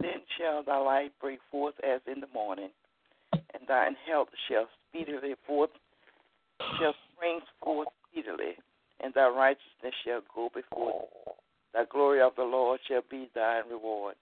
Then 0.01 0.21
shall 0.37 0.63
thy 0.63 0.77
light 0.77 1.11
break 1.19 1.39
forth 1.51 1.75
as 1.83 2.01
in 2.11 2.21
the 2.21 2.27
morning, 2.33 2.69
and 3.33 3.67
thine 3.67 3.95
health 4.07 4.29
shall 4.47 4.67
speedily 4.89 5.35
forth 5.45 5.69
shall 6.79 6.93
spring 7.13 7.39
forth 7.63 7.87
speedily, 8.09 8.55
and 8.99 9.13
thy 9.13 9.27
righteousness 9.27 9.93
shall 10.03 10.21
go 10.33 10.49
before 10.53 11.01
thee. 11.01 11.31
The 11.73 11.87
glory 11.89 12.21
of 12.21 12.35
the 12.35 12.43
Lord 12.43 12.79
shall 12.87 13.01
be 13.09 13.29
thy 13.33 13.59
reward. 13.69 14.15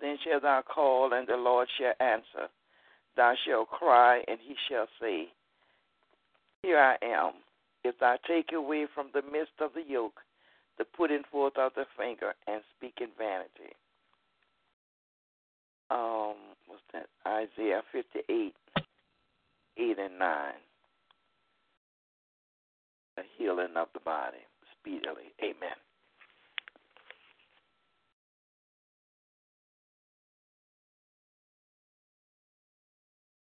Then 0.00 0.18
shalt 0.24 0.42
thou 0.42 0.62
call, 0.62 1.12
and 1.12 1.26
the 1.26 1.36
Lord 1.36 1.68
shall 1.78 1.94
answer. 2.00 2.48
Thou 3.16 3.34
shalt 3.44 3.68
cry, 3.68 4.22
and 4.28 4.38
he 4.40 4.54
shall 4.68 4.86
say, 5.00 5.28
Here 6.62 6.78
I 6.78 6.96
am. 7.04 7.32
If 7.84 7.98
thou 7.98 8.16
take 8.26 8.52
away 8.52 8.86
from 8.92 9.10
the 9.12 9.22
midst 9.22 9.60
of 9.60 9.72
the 9.74 9.82
yoke 9.82 10.20
the 10.78 10.84
putting 10.84 11.22
forth 11.30 11.56
of 11.56 11.72
the 11.74 11.86
finger, 11.96 12.34
and 12.46 12.60
speak 12.76 12.98
in 13.00 13.08
vanity. 13.16 13.72
Um, 15.90 16.34
what's 16.66 16.82
that? 16.92 17.06
Isaiah 17.26 17.82
58, 17.92 18.54
8 19.76 19.98
and 19.98 20.18
9. 20.18 20.52
The 23.16 23.22
healing 23.38 23.76
of 23.76 23.88
the 23.94 24.00
body 24.00 24.38
speedily. 24.78 25.32
Amen. 25.42 25.76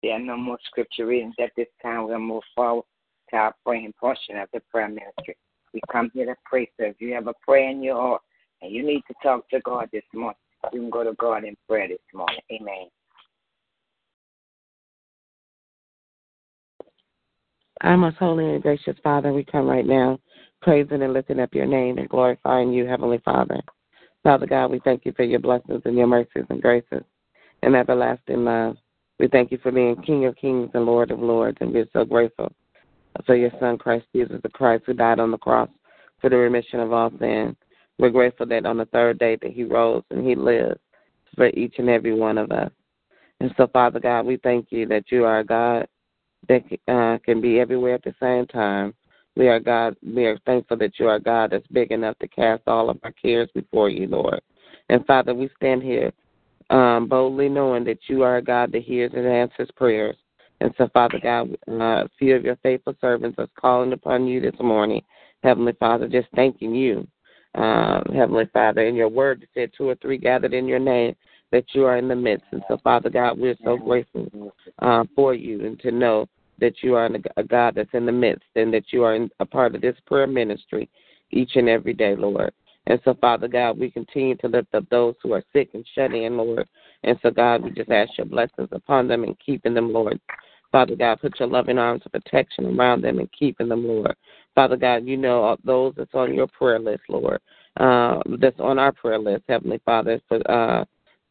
There 0.03 0.13
are 0.13 0.21
no 0.21 0.37
more 0.37 0.59
scripture 0.67 1.07
readings 1.07 1.35
at 1.41 1.51
this 1.57 1.67
time. 1.83 2.07
We'll 2.07 2.21
move 2.21 2.45
forward 2.55 2.85
to 3.31 3.37
our 3.37 3.55
praying 3.65 3.93
portion 3.99 4.37
of 4.37 4.49
the 4.53 4.61
prayer 4.71 4.89
ministry. 4.89 5.37
We 5.75 5.81
come 5.91 6.11
here 6.15 6.27
to 6.27 6.37
pray. 6.45 6.71
So 6.79 6.87
if 6.87 7.01
you 7.01 7.13
have 7.15 7.27
a 7.27 7.35
prayer 7.45 7.71
in 7.71 7.83
your 7.83 7.97
heart 7.97 8.23
and 8.63 8.71
you 8.71 8.87
need 8.87 9.03
to 9.09 9.15
talk 9.23 9.49
to 9.51 9.61
God 9.61 9.89
this 9.93 10.05
morning, 10.15 10.37
you 10.73 10.81
can 10.81 10.91
go 10.91 11.05
to 11.05 11.15
God 11.15 11.45
in 11.45 11.57
prayer 11.69 11.89
this 11.89 11.99
morning. 12.15 12.41
Amen. 12.53 12.89
Our 17.83 17.97
most 17.97 18.17
holy 18.17 18.55
and 18.55 18.63
gracious 18.63 18.97
Father, 19.03 19.33
we 19.33 19.45
come 19.45 19.67
right 19.67 19.87
now 19.87 20.19
praising 20.63 21.03
and 21.03 21.13
lifting 21.13 21.41
up 21.41 21.55
your 21.55 21.67
name 21.67 21.99
and 21.99 22.09
glorifying 22.09 22.73
you, 22.73 22.87
Heavenly 22.87 23.21
Father. 23.25 23.61
Father 24.23 24.47
God, 24.47 24.71
we 24.71 24.81
thank 24.85 25.05
you 25.05 25.13
for 25.13 25.23
your 25.23 25.39
blessings 25.39 25.83
and 25.85 25.97
your 25.97 26.07
mercies 26.07 26.45
and 26.49 26.63
graces. 26.63 27.05
and 27.63 27.75
everlasting 27.75 28.45
love. 28.45 28.77
We 29.19 29.29
thank 29.29 29.51
you 29.51 29.59
for 29.63 29.73
being 29.73 29.97
King 30.03 30.27
of 30.27 30.37
Kings 30.37 30.71
and 30.75 30.85
Lord 30.85 31.11
of 31.11 31.21
Lords, 31.21 31.59
and 31.61 31.73
we're 31.73 31.89
so 31.93 32.05
grateful 32.05 32.53
for 33.25 33.35
your 33.35 33.51
Son, 33.59 33.79
Christ 33.79 34.07
Jesus 34.15 34.41
the 34.43 34.49
Christ, 34.51 34.85
who 34.87 34.93
died 34.93 35.21
on 35.21 35.31
the 35.31 35.39
cross 35.39 35.71
for 36.21 36.29
the 36.29 36.37
remission 36.37 36.81
of 36.81 36.93
all 36.93 37.11
sin. 37.19 37.57
We're 37.99 38.11
grateful 38.11 38.47
that 38.47 38.67
on 38.67 38.77
the 38.77 38.85
third 38.87 39.19
day 39.19 39.37
that 39.41 39.53
he 39.53 39.65
rose 39.65 40.03
and 40.11 40.27
he 40.27 40.35
lives 40.35 40.81
for 41.35 41.49
each 41.49 41.75
and 41.79 41.89
every 41.89 42.15
one 42.15 42.39
of 42.39 42.51
us. 42.51 42.71
And 43.41 43.53
so, 43.57 43.67
Father 43.67 44.01
God, 44.01 44.27
we 44.27 44.39
thank 44.39 44.69
you 44.71 44.87
that 44.87 45.11
you 45.11 45.25
are 45.25 45.41
a 45.41 45.45
God 45.45 45.87
that 46.49 46.63
uh, 46.89 47.19
can 47.25 47.41
be 47.41 47.61
everywhere 47.61 47.95
at 47.95 48.05
the 48.05 48.15
same 48.21 48.47
time. 48.47 48.95
We 49.37 49.49
are 49.49 49.61
God. 49.61 49.97
We 50.03 50.25
are 50.25 50.39
thankful 50.47 50.79
that 50.79 50.99
you 50.99 51.09
are 51.09 51.19
God 51.19 51.51
that's 51.51 51.67
big 51.69 51.93
enough 51.93 52.19
to 52.21 52.29
cast 52.29 52.63
all 52.67 52.89
of 52.89 52.99
our 53.03 53.13
cares 53.13 53.51
before 53.55 53.91
you, 53.91 54.07
Lord. 54.07 54.41
And 54.89 55.05
Father, 55.07 55.35
we 55.35 55.51
stand 55.57 55.83
here 55.83 56.13
um, 56.71 57.07
boldly 57.09 57.49
knowing 57.49 57.85
that 57.85 57.99
you 58.09 58.23
are 58.23 58.39
a 58.39 58.43
God 58.43 58.73
that 58.73 58.83
hears 58.83 59.13
and 59.15 59.27
answers 59.27 59.69
prayers. 59.77 60.17
And 60.61 60.73
so, 60.79 60.89
Father 60.93 61.21
God, 61.23 61.57
uh, 61.69 62.05
a 62.05 62.09
few 62.19 62.35
of 62.35 62.45
your 62.45 62.57
faithful 62.57 62.95
servants 63.01 63.39
are 63.39 63.49
calling 63.61 63.93
upon 63.93 64.27
you 64.27 64.41
this 64.41 64.59
morning, 64.59 65.03
Heavenly 65.43 65.75
Father, 65.79 66.09
just 66.09 66.29
thanking 66.35 66.75
you, 66.75 67.07
um, 67.57 68.05
Heavenly 68.15 68.49
Father. 68.53 68.87
In 68.87 68.95
your 68.95 69.09
word, 69.09 69.41
you 69.41 69.47
said 69.55 69.71
two 69.77 69.89
or 69.89 69.95
three 69.97 70.19
gathered 70.19 70.55
in 70.55 70.67
your 70.67 70.79
name, 70.79 71.15
that 71.53 71.65
you 71.73 71.85
are 71.85 71.97
in 71.97 72.09
the 72.09 72.17
midst. 72.17 72.47
And 72.53 72.63
so, 72.69 72.79
Father 72.83 73.11
God, 73.11 73.39
we're 73.39 73.57
so 73.65 73.77
grateful 73.77 74.53
uh, 74.81 75.05
for 75.15 75.35
you 75.35 75.65
and 75.65 75.79
to 75.81 75.91
know 75.91 76.27
that 76.59 76.83
you 76.83 76.95
are 76.95 77.09
a 77.37 77.45
God 77.45 77.75
that's 77.75 77.93
in 77.93 78.07
the 78.07 78.13
midst 78.13 78.47
and 78.55 78.73
that 78.73 78.93
you 78.93 79.05
are 79.05 79.15
in, 79.15 79.31
a 79.41 79.47
part 79.47 79.75
of 79.75 79.81
this 79.81 79.97
prayer 80.07 80.27
ministry 80.27 80.89
each 81.31 81.57
and 81.57 81.69
every 81.69 81.93
day, 81.93 82.17
Lord. 82.17 82.53
And 82.87 83.01
so, 83.05 83.15
Father 83.21 83.49
God, 83.49 83.79
we 83.79 83.91
continue 83.91 84.37
to 84.37 84.49
lift 84.49 84.75
up 84.75 84.89
those 84.91 85.15
who 85.23 85.33
are 85.33 85.43
sick 85.53 85.71
and 85.75 85.85
shut 85.95 86.15
in, 86.15 86.37
Lord. 86.37 86.67
And 87.03 87.19
so, 87.23 87.31
God, 87.31 87.63
we 87.63 87.71
just 87.71 87.91
ask 87.91 88.13
your 88.17 88.27
blessings 88.27 88.69
upon 88.73 89.09
them 89.09 89.25
and 89.25 89.37
keeping 89.45 89.75
them, 89.75 89.93
Lord. 89.93 90.21
Father 90.73 90.97
God, 90.97 91.21
put 91.21 91.39
your 91.39 91.49
loving 91.49 91.79
arms 91.79 92.03
of 92.07 92.13
protection 92.13 92.79
around 92.79 93.03
them 93.03 93.19
and 93.19 93.29
keeping 93.33 93.69
them, 93.69 93.87
Lord. 93.87 94.15
Father 94.57 94.77
God, 94.77 95.07
you 95.07 95.19
know 95.19 95.57
those 95.65 95.93
that's 95.97 96.15
on 96.15 96.35
your 96.35 96.47
prayer 96.47 96.79
list, 96.81 97.03
Lord, 97.11 97.41
uh, 97.79 98.21
that's 98.41 98.59
on 98.59 98.79
our 98.79 98.91
prayer 98.91 99.19
list, 99.19 99.45
Heavenly 99.49 99.81
Father, 99.85 100.19
for 100.27 100.41
uh, 100.51 100.85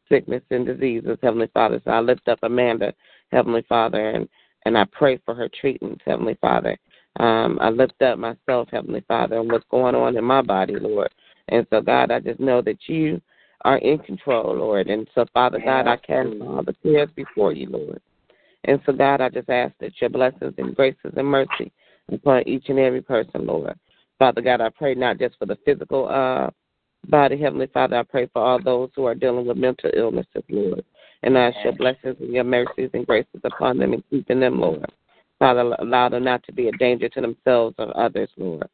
sickness 0.08 0.42
and 0.50 0.64
diseases, 0.64 1.18
Heavenly 1.22 1.48
Father. 1.52 1.82
So 1.84 1.90
I 1.90 1.98
lift 1.98 2.28
up 2.28 2.38
Amanda, 2.44 2.94
Heavenly 3.32 3.64
Father, 3.68 4.10
and, 4.10 4.28
and 4.64 4.78
I 4.78 4.84
pray 4.92 5.18
for 5.24 5.34
her 5.34 5.50
treatments, 5.60 6.02
Heavenly 6.06 6.38
Father. 6.40 6.78
Um, 7.18 7.58
I 7.60 7.70
lift 7.70 8.00
up 8.00 8.16
myself, 8.16 8.68
Heavenly 8.70 9.04
Father, 9.08 9.40
and 9.40 9.50
what's 9.50 9.66
going 9.72 9.96
on 9.96 10.16
in 10.16 10.24
my 10.24 10.40
body, 10.40 10.76
Lord. 10.78 11.10
And 11.48 11.66
so, 11.70 11.80
God, 11.80 12.12
I 12.12 12.20
just 12.20 12.38
know 12.38 12.62
that 12.62 12.78
you 12.86 13.20
are 13.62 13.78
in 13.78 13.98
control, 13.98 14.54
Lord. 14.54 14.86
And 14.86 15.08
so, 15.16 15.24
Father 15.34 15.58
God, 15.58 15.88
I 15.88 15.96
cast 15.96 16.28
all 16.42 16.62
the 16.62 16.76
cares 16.80 17.10
before 17.16 17.52
you, 17.52 17.68
Lord. 17.70 18.00
And 18.64 18.80
so, 18.86 18.92
God, 18.92 19.20
I 19.20 19.30
just 19.30 19.48
ask 19.48 19.74
that 19.80 20.00
your 20.00 20.10
blessings 20.10 20.54
and 20.58 20.76
graces 20.76 21.14
and 21.16 21.26
mercy 21.26 21.72
upon 22.12 22.46
each 22.48 22.68
and 22.68 22.78
every 22.78 23.02
person, 23.02 23.46
Lord. 23.46 23.78
Father 24.18 24.40
God, 24.40 24.60
I 24.60 24.70
pray 24.70 24.94
not 24.94 25.18
just 25.18 25.38
for 25.38 25.46
the 25.46 25.58
physical 25.64 26.08
uh, 26.08 26.50
body, 27.08 27.40
Heavenly 27.40 27.66
Father, 27.66 27.96
I 27.96 28.02
pray 28.02 28.28
for 28.32 28.42
all 28.42 28.62
those 28.62 28.90
who 28.96 29.04
are 29.04 29.14
dealing 29.14 29.46
with 29.46 29.56
mental 29.56 29.90
illnesses, 29.94 30.42
Lord. 30.48 30.84
And 31.22 31.36
I 31.36 31.48
ask 31.48 31.56
your 31.64 31.74
blessings 31.74 32.16
and 32.20 32.32
your 32.32 32.44
mercies 32.44 32.90
and 32.94 33.06
graces 33.06 33.40
upon 33.44 33.78
them 33.78 33.92
and 33.92 34.02
keeping 34.10 34.40
them, 34.40 34.60
Lord. 34.60 34.90
Father, 35.38 35.74
allow 35.78 36.08
them 36.08 36.24
not 36.24 36.42
to 36.44 36.52
be 36.52 36.68
a 36.68 36.72
danger 36.72 37.08
to 37.10 37.20
themselves 37.20 37.74
or 37.78 37.96
others, 37.98 38.30
Lord. 38.36 38.68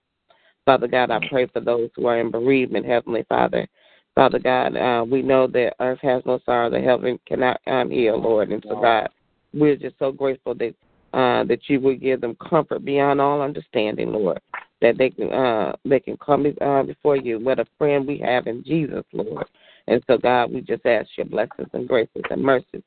Father 0.64 0.86
God, 0.86 1.10
I 1.10 1.18
pray 1.28 1.46
for 1.46 1.60
those 1.60 1.90
who 1.96 2.06
are 2.06 2.20
in 2.20 2.30
bereavement, 2.30 2.86
Heavenly 2.86 3.24
Father. 3.28 3.66
Father 4.14 4.38
God, 4.38 4.76
uh, 4.76 5.04
we 5.04 5.22
know 5.22 5.46
that 5.48 5.74
earth 5.80 5.98
has 6.02 6.22
no 6.26 6.38
sorrow 6.44 6.70
that 6.70 6.84
heaven 6.84 7.18
cannot 7.26 7.60
um, 7.66 7.90
heal, 7.90 8.20
Lord. 8.20 8.52
And 8.52 8.62
so, 8.68 8.80
God, 8.80 9.08
we're 9.52 9.76
just 9.76 9.98
so 9.98 10.12
grateful 10.12 10.54
that 10.56 10.74
uh, 11.12 11.44
that 11.44 11.60
you 11.68 11.80
will 11.80 11.96
give 11.96 12.20
them 12.20 12.36
comfort 12.36 12.84
beyond 12.84 13.20
all 13.20 13.42
understanding, 13.42 14.12
Lord. 14.12 14.40
That 14.80 14.98
they 14.98 15.10
can 15.10 15.32
uh, 15.32 15.76
they 15.84 16.00
can 16.00 16.16
come 16.16 16.46
uh, 16.60 16.82
before 16.82 17.16
you. 17.16 17.38
What 17.38 17.60
a 17.60 17.66
friend 17.78 18.06
we 18.06 18.18
have 18.18 18.46
in 18.46 18.64
Jesus, 18.64 19.04
Lord. 19.12 19.46
And 19.86 20.02
so, 20.06 20.16
God, 20.16 20.52
we 20.52 20.60
just 20.60 20.86
ask 20.86 21.08
your 21.16 21.26
blessings 21.26 21.68
and 21.72 21.88
graces 21.88 22.22
and 22.30 22.42
mercies 22.42 22.82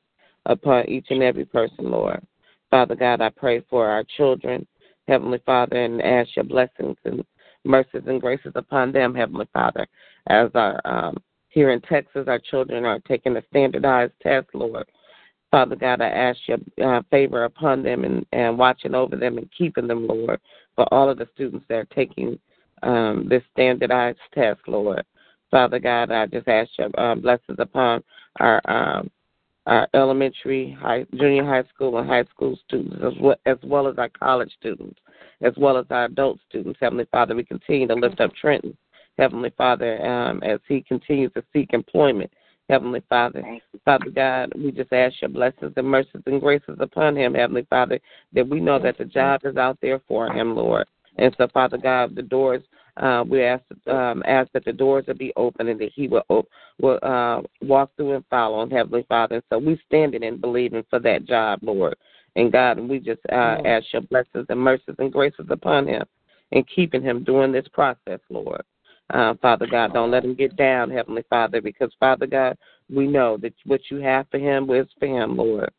upon 0.46 0.88
each 0.88 1.06
and 1.10 1.22
every 1.22 1.44
person, 1.44 1.90
Lord. 1.90 2.20
Father 2.70 2.94
God, 2.94 3.20
I 3.20 3.30
pray 3.30 3.62
for 3.70 3.86
our 3.86 4.04
children, 4.16 4.66
Heavenly 5.08 5.40
Father, 5.46 5.76
and 5.82 6.02
ask 6.02 6.34
your 6.36 6.44
blessings 6.44 6.96
and 7.04 7.24
mercies 7.64 8.02
and 8.06 8.20
graces 8.20 8.52
upon 8.54 8.92
them, 8.92 9.14
Heavenly 9.14 9.48
Father. 9.52 9.86
As 10.28 10.50
our 10.54 10.80
um, 10.84 11.16
here 11.48 11.70
in 11.70 11.80
Texas, 11.82 12.24
our 12.26 12.38
children 12.38 12.84
are 12.84 12.98
taking 13.00 13.36
a 13.36 13.42
standardized 13.50 14.12
test, 14.22 14.48
Lord. 14.52 14.86
Father 15.50 15.76
God, 15.76 16.00
I 16.00 16.08
ask 16.08 16.38
your 16.46 16.58
uh, 16.84 17.02
favor 17.10 17.44
upon 17.44 17.82
them 17.82 18.04
and, 18.04 18.26
and 18.32 18.58
watching 18.58 18.94
over 18.94 19.16
them 19.16 19.38
and 19.38 19.48
keeping 19.56 19.86
them, 19.86 20.06
Lord, 20.06 20.40
for 20.74 20.92
all 20.92 21.08
of 21.08 21.18
the 21.18 21.28
students 21.34 21.64
that 21.68 21.74
are 21.74 21.84
taking 21.86 22.38
um, 22.82 23.26
this 23.28 23.42
standardized 23.52 24.18
test, 24.34 24.60
Lord. 24.66 25.04
Father 25.50 25.78
God, 25.78 26.10
I 26.10 26.26
just 26.26 26.48
ask 26.48 26.70
your 26.78 26.90
uh, 26.98 27.14
blessings 27.14 27.58
upon 27.58 28.02
our 28.40 28.60
um, 28.68 29.10
our 29.66 29.88
elementary, 29.94 30.76
high, 30.80 31.04
junior 31.16 31.44
high 31.44 31.64
school, 31.74 31.98
and 31.98 32.08
high 32.08 32.24
school 32.24 32.56
students, 32.66 32.96
as 33.04 33.12
well, 33.20 33.36
as 33.46 33.56
well 33.64 33.88
as 33.88 33.98
our 33.98 34.08
college 34.08 34.52
students, 34.58 34.98
as 35.40 35.52
well 35.56 35.76
as 35.76 35.86
our 35.90 36.04
adult 36.04 36.38
students. 36.48 36.78
Heavenly 36.80 37.06
Father, 37.10 37.34
we 37.34 37.44
continue 37.44 37.88
to 37.88 37.94
lift 37.94 38.20
up 38.20 38.32
Trenton, 38.34 38.76
Heavenly 39.18 39.52
Father, 39.56 40.04
um, 40.06 40.42
as 40.44 40.60
he 40.68 40.82
continues 40.82 41.32
to 41.32 41.42
seek 41.52 41.72
employment. 41.72 42.30
Heavenly 42.68 43.02
Father. 43.08 43.44
Father 43.84 44.10
God, 44.10 44.52
we 44.56 44.72
just 44.72 44.92
ask 44.92 45.20
your 45.20 45.30
blessings 45.30 45.72
and 45.76 45.86
mercies 45.86 46.22
and 46.26 46.40
graces 46.40 46.76
upon 46.80 47.16
him, 47.16 47.34
Heavenly 47.34 47.66
Father, 47.70 48.00
that 48.32 48.48
we 48.48 48.60
know 48.60 48.78
that 48.78 48.98
the 48.98 49.04
job 49.04 49.42
is 49.44 49.56
out 49.56 49.78
there 49.80 50.00
for 50.08 50.28
him, 50.32 50.54
Lord. 50.54 50.86
And 51.18 51.34
so, 51.38 51.48
Father 51.52 51.78
God, 51.78 52.14
the 52.14 52.22
doors, 52.22 52.62
uh, 52.96 53.24
we 53.28 53.42
ask, 53.42 53.62
um, 53.86 54.22
ask 54.26 54.50
that 54.52 54.64
the 54.64 54.72
doors 54.72 55.04
will 55.06 55.14
be 55.14 55.32
open 55.36 55.68
and 55.68 55.80
that 55.80 55.92
he 55.94 56.08
will, 56.08 56.46
will 56.80 56.98
uh, 57.02 57.42
walk 57.62 57.90
through 57.96 58.14
and 58.14 58.24
follow 58.28 58.62
him, 58.62 58.70
Heavenly 58.70 59.04
Father. 59.08 59.36
And 59.36 59.44
so 59.50 59.58
we 59.58 59.80
standing 59.86 60.24
and 60.24 60.40
believing 60.40 60.84
for 60.90 60.98
that 61.00 61.24
job, 61.24 61.60
Lord. 61.62 61.96
And 62.34 62.52
God, 62.52 62.78
and 62.78 62.88
we 62.88 62.98
just 62.98 63.20
uh, 63.32 63.58
ask 63.64 63.86
your 63.92 64.02
blessings 64.02 64.46
and 64.48 64.60
mercies 64.60 64.96
and 64.98 65.12
graces 65.12 65.46
upon 65.48 65.86
him 65.86 66.04
and 66.52 66.64
keeping 66.74 67.02
him 67.02 67.24
during 67.24 67.52
this 67.52 67.66
process, 67.72 68.20
Lord. 68.28 68.62
Uh, 69.10 69.34
Father 69.40 69.66
God, 69.66 69.92
don't 69.92 70.10
let 70.10 70.24
him 70.24 70.34
get 70.34 70.56
down, 70.56 70.90
Heavenly 70.90 71.24
Father, 71.30 71.60
because 71.60 71.90
Father 72.00 72.26
God, 72.26 72.56
we 72.92 73.06
know 73.06 73.36
that 73.38 73.54
what 73.64 73.80
you 73.90 73.98
have 73.98 74.26
for 74.30 74.38
him 74.38 74.68
is 74.70 74.86
for 74.98 75.06
him, 75.06 75.36
Lord. 75.36 75.70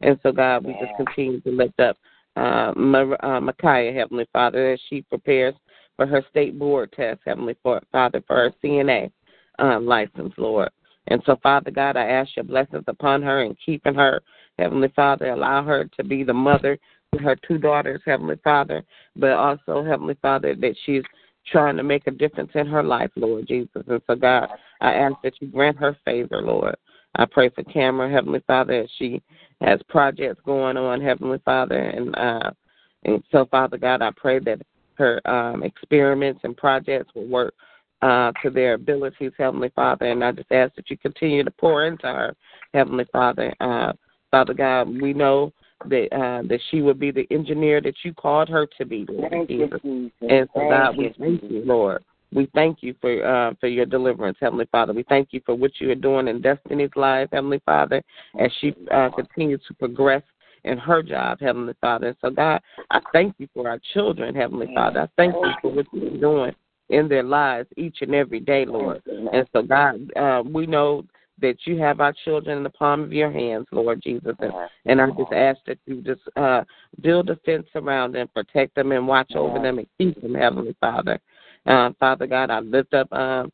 And 0.00 0.18
so, 0.22 0.30
God, 0.30 0.64
we 0.64 0.72
just 0.74 0.96
continue 0.96 1.40
to 1.40 1.50
lift 1.50 1.80
up 1.80 1.96
uh, 2.36 2.72
uh, 2.72 3.40
Micaiah, 3.40 3.92
Heavenly 3.92 4.28
Father, 4.32 4.72
as 4.72 4.80
she 4.88 5.02
prepares 5.02 5.54
for 5.96 6.06
her 6.06 6.22
state 6.30 6.58
board 6.58 6.92
test, 6.92 7.20
Heavenly 7.24 7.56
Father, 7.62 8.22
for 8.26 8.36
her 8.36 8.52
CNA 8.62 9.10
um, 9.58 9.86
license, 9.86 10.34
Lord. 10.36 10.68
And 11.08 11.22
so, 11.24 11.36
Father 11.42 11.70
God, 11.70 11.96
I 11.96 12.06
ask 12.08 12.36
your 12.36 12.44
blessings 12.44 12.84
upon 12.86 13.22
her 13.22 13.42
and 13.42 13.56
keeping 13.64 13.94
her, 13.94 14.20
Heavenly 14.58 14.92
Father. 14.94 15.30
Allow 15.30 15.64
her 15.64 15.88
to 15.96 16.04
be 16.04 16.24
the 16.24 16.34
mother 16.34 16.78
to 17.14 17.22
her 17.22 17.36
two 17.36 17.58
daughters, 17.58 18.02
Heavenly 18.04 18.36
Father, 18.42 18.82
but 19.14 19.30
also, 19.30 19.84
Heavenly 19.84 20.16
Father, 20.20 20.54
that 20.56 20.74
she's 20.84 21.02
trying 21.46 21.76
to 21.76 21.82
make 21.82 22.06
a 22.06 22.10
difference 22.10 22.50
in 22.54 22.66
her 22.66 22.82
life, 22.82 23.10
Lord 23.16 23.46
Jesus. 23.46 23.82
And 23.86 24.02
so, 24.06 24.14
God, 24.14 24.48
I 24.80 24.94
ask 24.94 25.14
that 25.22 25.34
you 25.40 25.48
grant 25.48 25.76
her 25.78 25.96
favor, 26.04 26.42
Lord. 26.42 26.76
I 27.14 27.24
pray 27.24 27.48
for 27.48 27.62
Cameron, 27.64 28.12
Heavenly 28.12 28.42
Father, 28.46 28.82
as 28.82 28.90
she 28.98 29.22
has 29.60 29.80
projects 29.88 30.40
going 30.44 30.76
on, 30.76 31.00
Heavenly 31.00 31.40
Father, 31.44 31.78
and 31.78 32.14
uh, 32.16 32.50
and 33.04 33.22
so, 33.30 33.46
Father 33.46 33.78
God, 33.78 34.02
I 34.02 34.10
pray 34.16 34.38
that 34.40 34.60
her 34.94 35.26
um, 35.28 35.62
experiments 35.62 36.40
and 36.42 36.56
projects 36.56 37.14
will 37.14 37.26
work 37.26 37.54
uh, 38.02 38.32
to 38.42 38.50
their 38.50 38.74
abilities, 38.74 39.32
Heavenly 39.38 39.70
Father, 39.74 40.06
and 40.06 40.22
I 40.24 40.32
just 40.32 40.50
ask 40.50 40.74
that 40.74 40.90
you 40.90 40.98
continue 40.98 41.44
to 41.44 41.50
pour 41.50 41.86
into 41.86 42.06
her, 42.06 42.36
Heavenly 42.74 43.06
Father. 43.12 43.54
Uh, 43.60 43.92
Father 44.30 44.54
God, 44.54 44.88
we 45.00 45.12
know 45.12 45.52
that 45.84 46.08
uh, 46.12 46.42
that 46.48 46.60
she 46.70 46.80
would 46.80 46.98
be 46.98 47.10
the 47.10 47.26
engineer 47.30 47.80
that 47.80 47.94
you 48.02 48.14
called 48.14 48.48
her 48.48 48.66
to 48.78 48.84
be, 48.84 49.06
Lord 49.08 49.30
Thank 49.30 49.48
Jesus. 49.48 49.80
you. 49.82 50.10
And 50.22 50.48
so, 50.54 50.60
Thank 50.60 50.70
God, 50.70 50.96
we 50.96 51.14
thank 51.18 51.42
you, 51.42 51.62
Lord. 51.64 52.04
We 52.32 52.48
thank 52.54 52.82
you 52.82 52.94
for 53.00 53.24
uh, 53.24 53.54
for 53.60 53.68
your 53.68 53.86
deliverance, 53.86 54.38
Heavenly 54.40 54.66
Father. 54.72 54.92
We 54.92 55.04
thank 55.08 55.28
you 55.32 55.40
for 55.46 55.54
what 55.54 55.72
you 55.78 55.90
are 55.90 55.96
doing 55.96 56.28
in 56.28 56.40
Destiny's 56.40 56.90
life, 56.96 57.28
Heavenly 57.32 57.60
Father, 57.64 58.02
as 58.40 58.50
she 58.60 58.74
uh, 58.90 59.10
continues 59.10 59.60
to 59.68 59.74
progress 59.74 60.22
in 60.64 60.78
her 60.78 61.02
job, 61.02 61.38
Heavenly 61.40 61.74
Father. 61.80 62.08
And 62.08 62.16
so, 62.20 62.30
God, 62.30 62.60
I 62.90 63.00
thank 63.12 63.34
you 63.38 63.48
for 63.54 63.68
our 63.68 63.80
children, 63.94 64.34
Heavenly 64.34 64.68
Father. 64.74 65.00
I 65.00 65.08
thank 65.16 65.34
you 65.34 65.50
for 65.62 65.72
what 65.72 65.86
you're 65.92 66.18
doing 66.18 66.52
in 66.88 67.08
their 67.08 67.22
lives 67.22 67.68
each 67.76 67.98
and 68.00 68.14
every 68.14 68.40
day, 68.40 68.64
Lord. 68.64 69.02
And 69.06 69.46
so, 69.52 69.62
God, 69.62 70.12
uh, 70.16 70.42
we 70.44 70.66
know 70.66 71.04
that 71.40 71.56
you 71.64 71.76
have 71.78 72.00
our 72.00 72.14
children 72.24 72.58
in 72.58 72.62
the 72.62 72.70
palm 72.70 73.02
of 73.02 73.12
your 73.12 73.30
hands, 73.30 73.66
Lord 73.70 74.02
Jesus. 74.02 74.34
And, 74.40 74.52
and 74.86 75.00
I 75.00 75.08
just 75.10 75.32
ask 75.32 75.58
that 75.66 75.78
you 75.86 76.00
just 76.02 76.22
uh, 76.36 76.64
build 77.02 77.30
a 77.30 77.36
fence 77.44 77.66
around 77.74 78.12
them, 78.12 78.28
protect 78.34 78.74
them, 78.74 78.92
and 78.92 79.06
watch 79.06 79.32
over 79.34 79.58
them 79.58 79.78
and 79.78 79.86
keep 79.98 80.20
them, 80.20 80.34
Heavenly 80.34 80.76
Father. 80.80 81.18
Uh, 81.66 81.90
Father 81.98 82.26
God, 82.26 82.50
I 82.50 82.60
lift 82.60 82.94
up 82.94 83.12
um, 83.12 83.52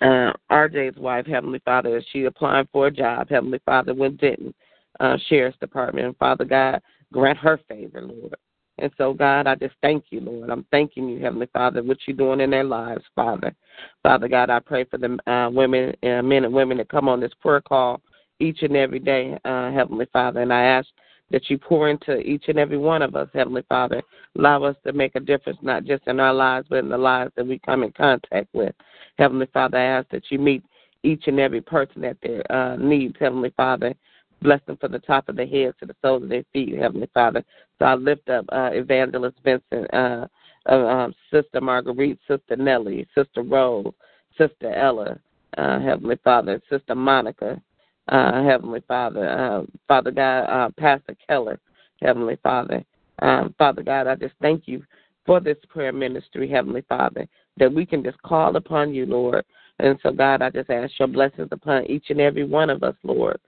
uh, 0.00 0.32
RJ's 0.50 0.98
wife, 0.98 1.26
Heavenly 1.26 1.60
Father, 1.64 1.96
as 1.96 2.04
she 2.12 2.24
applying 2.24 2.68
for 2.72 2.88
a 2.88 2.90
job, 2.90 3.28
Heavenly 3.28 3.60
Father, 3.64 3.94
with 3.94 4.18
Denton 4.18 4.52
uh, 5.00 5.16
Sheriff's 5.28 5.58
Department. 5.58 6.06
And 6.06 6.16
Father 6.16 6.44
God, 6.44 6.80
grant 7.12 7.38
her 7.38 7.60
favor, 7.68 8.02
Lord. 8.02 8.34
And 8.78 8.90
so, 8.96 9.12
God, 9.12 9.46
I 9.46 9.54
just 9.54 9.74
thank 9.82 10.06
you, 10.10 10.20
Lord. 10.20 10.50
I'm 10.50 10.64
thanking 10.70 11.08
you, 11.08 11.20
Heavenly 11.20 11.48
Father, 11.52 11.82
what 11.82 11.98
you're 12.06 12.16
doing 12.16 12.40
in 12.40 12.50
their 12.50 12.64
lives, 12.64 13.04
Father. 13.14 13.54
Father 14.02 14.28
God, 14.28 14.50
I 14.50 14.60
pray 14.60 14.84
for 14.84 14.98
the 14.98 15.18
uh, 15.30 15.50
women, 15.50 15.94
uh, 16.02 16.22
men 16.22 16.44
and 16.44 16.54
women 16.54 16.78
that 16.78 16.88
come 16.88 17.08
on 17.08 17.20
this 17.20 17.34
prayer 17.40 17.60
call 17.60 18.00
each 18.40 18.62
and 18.62 18.76
every 18.76 18.98
day, 18.98 19.38
uh, 19.44 19.70
Heavenly 19.70 20.06
Father. 20.12 20.40
And 20.40 20.52
I 20.52 20.62
ask 20.64 20.88
that 21.30 21.48
you 21.48 21.58
pour 21.58 21.88
into 21.88 22.18
each 22.18 22.44
and 22.48 22.58
every 22.58 22.78
one 22.78 23.02
of 23.02 23.14
us, 23.14 23.28
Heavenly 23.32 23.64
Father. 23.68 24.02
Allow 24.38 24.64
us 24.64 24.76
to 24.84 24.92
make 24.92 25.14
a 25.16 25.20
difference, 25.20 25.58
not 25.62 25.84
just 25.84 26.06
in 26.06 26.18
our 26.18 26.34
lives, 26.34 26.66
but 26.68 26.78
in 26.78 26.88
the 26.88 26.98
lives 26.98 27.32
that 27.36 27.46
we 27.46 27.58
come 27.58 27.82
in 27.82 27.92
contact 27.92 28.48
with. 28.54 28.74
Heavenly 29.18 29.46
Father, 29.52 29.78
I 29.78 29.84
ask 29.84 30.08
that 30.10 30.24
you 30.30 30.38
meet 30.38 30.62
each 31.02 31.24
and 31.26 31.38
every 31.38 31.60
person 31.60 32.02
that 32.02 32.16
their 32.22 32.50
uh, 32.52 32.76
needs, 32.76 33.16
Heavenly 33.20 33.52
Father. 33.56 33.94
Bless 34.42 34.60
them 34.66 34.76
from 34.76 34.92
the 34.92 34.98
top 34.98 35.28
of 35.28 35.36
their 35.36 35.46
head 35.46 35.74
to 35.80 35.86
the 35.86 35.96
soles 36.02 36.22
of 36.24 36.28
their 36.28 36.44
feet, 36.52 36.76
Heavenly 36.76 37.08
Father. 37.14 37.44
So 37.78 37.84
I 37.84 37.94
lift 37.94 38.28
up 38.28 38.44
uh, 38.50 38.70
Evangelist 38.72 39.36
Vincent, 39.44 39.92
uh, 39.92 40.26
uh, 40.68 40.72
um, 40.72 41.14
Sister 41.32 41.60
Marguerite, 41.60 42.18
Sister 42.28 42.56
Nellie, 42.56 43.06
Sister 43.14 43.42
Rose, 43.42 43.92
Sister 44.36 44.74
Ella, 44.74 45.18
uh, 45.58 45.80
Heavenly 45.80 46.16
Father, 46.24 46.60
Sister 46.70 46.94
Monica, 46.94 47.60
uh, 48.08 48.42
Heavenly 48.44 48.82
Father, 48.88 49.28
uh, 49.28 49.62
Father 49.86 50.10
God, 50.10 50.40
uh, 50.44 50.70
Pastor 50.78 51.16
Keller, 51.26 51.58
Heavenly 52.00 52.36
Father. 52.42 52.84
Um, 53.20 53.54
Father 53.58 53.82
God, 53.82 54.06
I 54.06 54.16
just 54.16 54.34
thank 54.40 54.66
you 54.66 54.82
for 55.24 55.38
this 55.38 55.58
prayer 55.68 55.92
ministry, 55.92 56.50
Heavenly 56.50 56.82
Father, 56.88 57.28
that 57.58 57.72
we 57.72 57.86
can 57.86 58.02
just 58.02 58.20
call 58.22 58.56
upon 58.56 58.92
you, 58.94 59.06
Lord. 59.06 59.44
And 59.78 59.98
so, 60.02 60.10
God, 60.10 60.42
I 60.42 60.50
just 60.50 60.70
ask 60.70 60.92
your 60.98 61.08
blessings 61.08 61.48
upon 61.52 61.86
each 61.86 62.06
and 62.10 62.20
every 62.20 62.44
one 62.44 62.70
of 62.70 62.82
us, 62.82 62.96
Lord. 63.02 63.38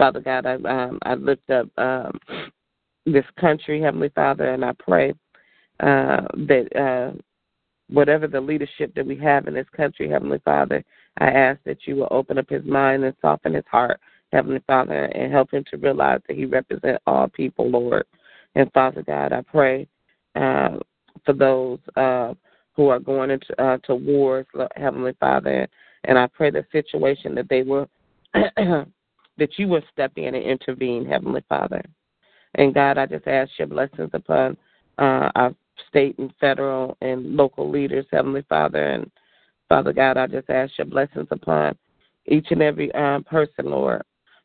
Father 0.00 0.20
God, 0.20 0.46
I, 0.46 0.54
um, 0.54 0.98
I 1.02 1.14
lift 1.14 1.50
up 1.50 1.68
um, 1.76 2.18
this 3.04 3.26
country, 3.38 3.82
Heavenly 3.82 4.08
Father, 4.14 4.54
and 4.54 4.64
I 4.64 4.72
pray 4.78 5.10
uh, 5.80 6.22
that 6.48 6.68
uh, 6.74 7.18
whatever 7.90 8.26
the 8.26 8.40
leadership 8.40 8.94
that 8.94 9.04
we 9.04 9.18
have 9.18 9.46
in 9.46 9.52
this 9.52 9.66
country, 9.76 10.08
Heavenly 10.08 10.40
Father, 10.42 10.82
I 11.18 11.26
ask 11.26 11.60
that 11.66 11.80
you 11.84 11.96
will 11.96 12.08
open 12.10 12.38
up 12.38 12.48
his 12.48 12.64
mind 12.64 13.04
and 13.04 13.14
soften 13.20 13.52
his 13.52 13.64
heart, 13.70 14.00
Heavenly 14.32 14.62
Father, 14.66 15.04
and 15.04 15.30
help 15.30 15.50
him 15.50 15.64
to 15.70 15.76
realize 15.76 16.22
that 16.28 16.36
he 16.38 16.46
represents 16.46 17.02
all 17.06 17.28
people, 17.28 17.68
Lord. 17.68 18.06
And 18.54 18.72
Father 18.72 19.02
God, 19.02 19.34
I 19.34 19.42
pray 19.42 19.86
uh, 20.34 20.78
for 21.26 21.34
those 21.34 21.78
uh, 21.96 22.32
who 22.72 22.88
are 22.88 23.00
going 23.00 23.32
into 23.32 23.62
uh, 23.62 23.76
to 23.84 23.96
wars, 23.96 24.46
Heavenly 24.76 25.12
Father, 25.20 25.68
and 26.04 26.18
I 26.18 26.26
pray 26.26 26.50
the 26.50 26.64
situation 26.72 27.34
that 27.34 27.50
they 27.50 27.60
will 27.60 27.86
that 29.38 29.58
you 29.58 29.68
will 29.68 29.82
step 29.92 30.12
in 30.16 30.34
and 30.34 30.44
intervene, 30.44 31.06
Heavenly 31.06 31.44
Father. 31.48 31.82
And 32.56 32.74
God, 32.74 32.98
I 32.98 33.06
just 33.06 33.26
ask 33.26 33.50
your 33.58 33.68
blessings 33.68 34.10
upon 34.12 34.56
uh, 34.98 35.30
our 35.34 35.54
state 35.88 36.18
and 36.18 36.32
federal 36.40 36.96
and 37.00 37.36
local 37.36 37.70
leaders, 37.70 38.06
Heavenly 38.10 38.44
Father, 38.48 38.84
and 38.84 39.10
Father 39.70 39.92
God, 39.92 40.16
I 40.16 40.26
just 40.26 40.50
ask 40.50 40.76
your 40.76 40.86
blessings 40.86 41.28
upon 41.30 41.78
each 42.26 42.48
and 42.50 42.60
every 42.60 42.92
um, 42.92 43.22
person, 43.22 43.66
Lord. 43.66 44.02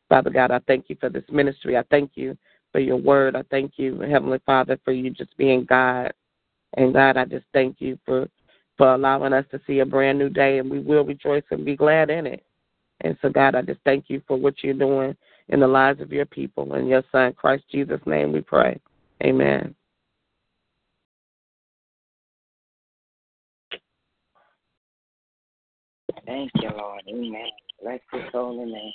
Father 0.07 0.29
God, 0.29 0.51
I 0.51 0.59
thank 0.67 0.85
you 0.87 0.95
for 0.99 1.09
this 1.09 1.23
ministry. 1.31 1.75
I 1.75 1.83
thank 1.89 2.11
you 2.13 2.37
for 2.71 2.79
your 2.79 2.97
word. 2.97 3.35
I 3.35 3.41
thank 3.49 3.73
you, 3.77 3.99
Heavenly 4.01 4.39
Father, 4.45 4.79
for 4.85 4.93
you 4.93 5.09
just 5.09 5.35
being 5.35 5.65
God. 5.65 6.13
And 6.77 6.93
God, 6.93 7.17
I 7.17 7.25
just 7.25 7.45
thank 7.53 7.77
you 7.79 7.97
for 8.05 8.29
for 8.77 8.93
allowing 8.93 9.31
us 9.31 9.45
to 9.51 9.61
see 9.65 9.79
a 9.79 9.85
brand 9.85 10.19
new 10.19 10.29
day, 10.29 10.59
and 10.59 10.69
we 10.69 10.79
will 10.79 11.05
rejoice 11.05 11.45
and 11.49 11.63
be 11.63 11.77
glad 11.77 12.09
in 12.09 12.27
it. 12.27 12.43
And 13.01 13.17
so, 13.21 13.29
God, 13.29 13.55
I 13.55 13.61
just 13.61 13.81
thank 13.83 14.05
you 14.07 14.21
for 14.27 14.37
what 14.37 14.63
you're 14.63 14.73
doing 14.73 15.15
in 15.49 15.59
the 15.59 15.67
lives 15.67 16.01
of 16.01 16.11
your 16.11 16.25
people. 16.25 16.75
In 16.75 16.87
your 16.87 17.03
Son, 17.11 17.33
Christ 17.33 17.63
Jesus' 17.71 18.01
name, 18.05 18.31
we 18.31 18.41
pray. 18.41 18.79
Amen. 19.23 19.75
Thank 26.25 26.51
you, 26.55 26.69
Lord. 26.75 27.01
Amen. 27.07 27.49
Bless 27.81 27.99
his 28.11 28.23
holy 28.31 28.65
name. 28.71 28.93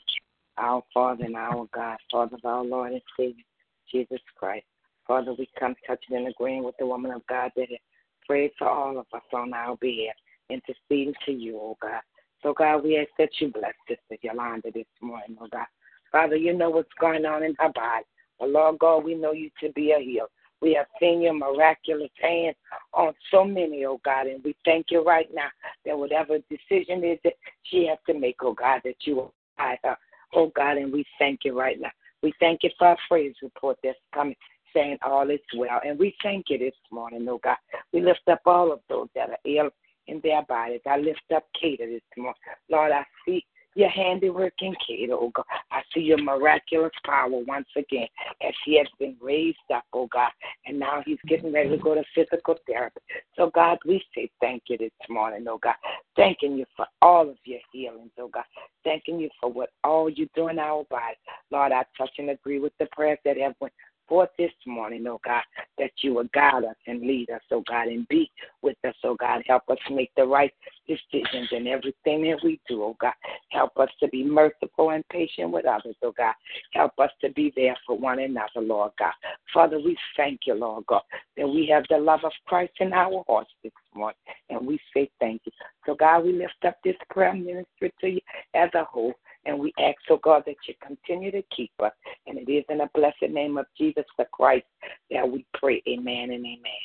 Our 0.59 0.83
Father 0.93 1.25
and 1.25 1.37
our 1.37 1.67
God, 1.73 1.99
Father 2.11 2.37
of 2.37 2.45
our 2.45 2.65
Lord 2.65 2.93
and 2.93 3.03
Savior, 3.17 3.45
Jesus 3.91 4.21
Christ. 4.37 4.67
Father, 5.07 5.33
we 5.39 5.49
come 5.59 5.75
touching 5.87 6.17
and 6.17 6.29
agreeing 6.29 6.65
with 6.65 6.77
the 6.79 6.87
woman 6.87 7.13
of 7.13 7.27
God 7.29 7.51
that 7.57 7.69
has 7.69 7.79
prayed 8.27 8.51
for 8.59 8.69
all 8.69 8.99
of 8.99 9.07
us 9.15 9.23
on 9.33 9.53
our 9.55 9.77
behalf, 9.77 10.15
interceding 10.49 11.15
to 11.27 11.33
you, 11.33 11.57
oh 11.57 11.77
God. 11.81 12.01
So, 12.43 12.55
God, 12.55 12.85
we 12.85 12.99
ask 12.99 13.11
that 13.19 13.31
you 13.39 13.53
bless 13.53 13.75
Sister 13.87 14.17
Yolanda 14.23 14.71
this 14.73 14.87
morning, 15.01 15.37
oh 15.41 15.49
God. 15.53 15.67
Father, 16.11 16.37
you 16.37 16.57
know 16.57 16.71
what's 16.71 16.89
going 17.01 17.25
on 17.27 17.43
in 17.43 17.55
her 17.59 17.71
body. 17.73 18.05
But, 18.39 18.51
Lord 18.51 18.79
God, 18.79 19.05
we 19.05 19.15
know 19.15 19.33
you 19.33 19.51
to 19.63 19.71
be 19.73 19.93
a 19.93 20.01
healer. 20.01 20.27
We 20.61 20.75
have 20.75 20.87
seen 20.99 21.23
your 21.23 21.35
miraculous 21.35 22.11
hand 22.21 22.55
on 22.93 23.15
so 23.31 23.45
many, 23.45 23.85
oh 23.87 24.01
God, 24.05 24.27
and 24.27 24.43
we 24.45 24.55
thank 24.65 24.87
you 24.91 25.03
right 25.03 25.29
now 25.33 25.49
that 25.87 25.97
whatever 25.97 26.39
decision 26.51 27.03
is 27.05 27.19
that 27.25 27.35
she 27.63 27.87
has 27.87 27.99
to 28.07 28.19
make, 28.19 28.37
oh 28.43 28.53
God, 28.53 28.81
that 28.85 28.97
you 29.03 29.17
will 29.17 29.35
guide 29.57 29.79
her, 29.85 29.97
oh 30.35 30.53
God, 30.55 30.77
and 30.77 30.93
we 30.93 31.05
thank 31.19 31.41
you 31.45 31.59
right 31.59 31.81
now. 31.81 31.91
We 32.23 32.35
thank 32.41 32.63
you 32.63 32.71
for 32.79 32.89
our 32.89 32.99
praise 33.09 33.35
report 33.43 33.79
that's 33.83 33.99
coming, 34.15 34.37
saying 34.75 34.99
all 35.03 35.31
is 35.31 35.41
well, 35.57 35.81
and 35.85 35.99
we 35.99 36.15
thank 36.23 36.47
you 36.51 36.59
this 36.59 36.75
morning, 36.91 37.27
oh 37.29 37.41
God. 37.43 37.57
We 37.95 38.03
lift 38.03 38.29
up 38.31 38.43
all 38.45 38.71
of 38.71 38.81
those 38.91 39.09
that 39.15 39.31
are 39.31 39.39
ill 39.47 39.71
in 40.07 40.21
their 40.23 40.43
bodies. 40.43 40.81
I 40.87 40.99
lift 40.99 41.21
up 41.35 41.45
Kata 41.61 41.87
this 41.87 42.03
morning. 42.17 42.35
Lord, 42.69 42.93
I 42.93 43.05
see 43.25 43.45
your 43.75 43.89
handiwork 43.89 44.55
in 44.61 44.75
Kate, 44.87 45.11
oh 45.13 45.31
God. 45.35 45.45
I 45.71 45.83
see 45.95 46.01
your 46.01 46.19
miraculous 46.19 46.93
power 47.05 47.31
once 47.31 47.69
again 47.77 48.09
as 48.43 48.53
he 48.65 48.77
has 48.79 48.87
been 48.99 49.17
raised 49.21 49.59
up, 49.73 49.85
oh 49.93 50.09
God, 50.13 50.31
and 50.67 50.79
now 50.79 51.03
he's 51.07 51.19
getting 51.29 51.53
ready 51.53 51.71
to 51.71 51.77
go 51.77 51.95
to 51.95 52.03
physical 52.15 52.57
therapy. 52.67 53.01
So, 53.37 53.51
God, 53.55 53.79
we 53.87 54.03
say 54.15 54.31
thank 54.41 54.65
you 54.69 54.77
this 54.77 54.91
morning, 55.09 55.47
oh 55.49 55.59
God. 55.59 55.77
Thanking 56.17 56.57
you 56.57 56.65
for 56.77 56.87
all 57.01 57.29
of 57.29 57.37
your 57.45 57.61
healings, 57.73 58.11
oh 58.19 58.29
God. 58.29 58.45
Thanking 58.85 59.21
you 59.21 59.31
for 59.41 59.51
what 59.51 59.71
all 59.85 60.11
you 60.11 60.29
do 60.35 60.49
in 60.49 60.59
our 60.59 60.85
body. 60.91 61.17
Lord, 61.51 61.73
I 61.73 61.85
touch 61.97 62.11
and 62.19 62.31
agree 62.31 62.59
with 62.59 62.73
the 62.81 62.87
prayers 62.93 63.19
that 63.25 63.39
have 63.39 63.55
went 63.61 63.73
forth 64.11 64.29
this 64.37 64.51
morning, 64.67 65.07
oh 65.07 65.21
God, 65.25 65.43
that 65.79 65.93
you 66.03 66.15
will 66.15 66.29
guide 66.35 66.65
us 66.65 66.77
and 66.89 67.01
lead 67.01 67.31
us, 67.31 67.41
oh 67.53 67.63
God, 67.67 67.87
and 67.87 68.07
be 68.09 68.29
with 68.61 68.77
us, 68.87 68.95
oh 69.05 69.15
God. 69.15 69.43
Help 69.47 69.63
us 69.71 69.79
make 69.91 70.11
the 70.17 70.25
right 70.25 70.53
decisions 70.89 71.49
in 71.53 71.69
everything 71.69 72.25
that 72.25 72.41
we 72.43 72.61
do, 72.69 72.83
oh 72.83 72.97
God. 73.01 73.15
Help 73.51 73.79
us 73.79 73.89
to 74.01 74.09
be 74.09 74.25
merciful 74.25 74.91
and 74.91 75.09
patient 75.11 75.53
with 75.53 75.65
others, 75.65 75.95
oh 76.03 76.13
God. 76.19 76.35
Help 76.75 76.93
us 76.99 77.11
to 77.23 77.31
be 77.31 77.53
there 77.55 77.77
for 77.87 77.97
one 77.97 78.19
another, 78.19 78.61
Lord 78.61 78.91
God. 78.99 79.13
Father, 79.55 79.79
we 79.79 79.97
thank 80.17 80.41
you, 80.45 80.55
Lord 80.55 80.85
God, 80.87 81.03
that 81.37 81.49
we 81.49 81.71
have 81.73 81.85
the 81.89 81.99
love 81.99 82.21
of 82.25 82.33
Christ 82.47 82.73
in 82.81 82.93
our 82.93 83.23
hearts 83.29 83.51
this 83.63 83.73
morning, 83.95 84.17
and 84.51 84.67
we 84.67 84.81
say 84.93 85.09
thank 85.21 85.43
you. 85.45 85.53
So, 85.87 85.95
God, 85.95 86.25
we 86.25 86.33
lift 86.33 86.65
up 86.67 86.79
this 86.83 86.97
prayer 87.11 87.33
ministry 87.33 87.93
to 88.01 88.09
you 88.09 88.21
as 88.55 88.71
a 88.75 88.83
whole. 88.85 89.15
And 89.47 89.59
we 89.59 89.73
ask, 89.79 89.97
oh 90.11 90.19
God, 90.23 90.43
that 90.47 90.57
you 90.69 90.75
continue 90.87 91.31
to 91.31 91.43
keep 91.55 91.73
us. 91.83 91.93
And 92.27 92.39
it 92.39 92.51
is 92.51 92.65
in 92.69 92.79
the 92.79 92.89
blessed 92.95 93.31
name 93.31 93.57
of 93.59 93.67
Jesus 93.77 94.05
the 94.19 94.27
Christ 94.33 94.67
that 95.11 95.29
we 95.29 95.47
pray. 95.55 95.83
Amen 95.89 96.31
and 96.31 96.45
amen. 96.45 96.81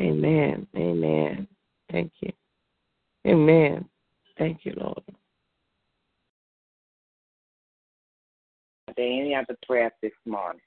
Amen. 0.00 0.66
Amen. 0.76 1.48
Thank 1.90 2.12
you. 2.20 2.32
Amen. 3.26 3.88
Thank 4.38 4.64
you, 4.64 4.72
Lord. 4.76 5.02
Are 8.88 8.94
there 8.96 9.06
any 9.06 9.34
other 9.34 9.56
prayers 9.66 9.92
this 10.00 10.12
morning? 10.24 10.62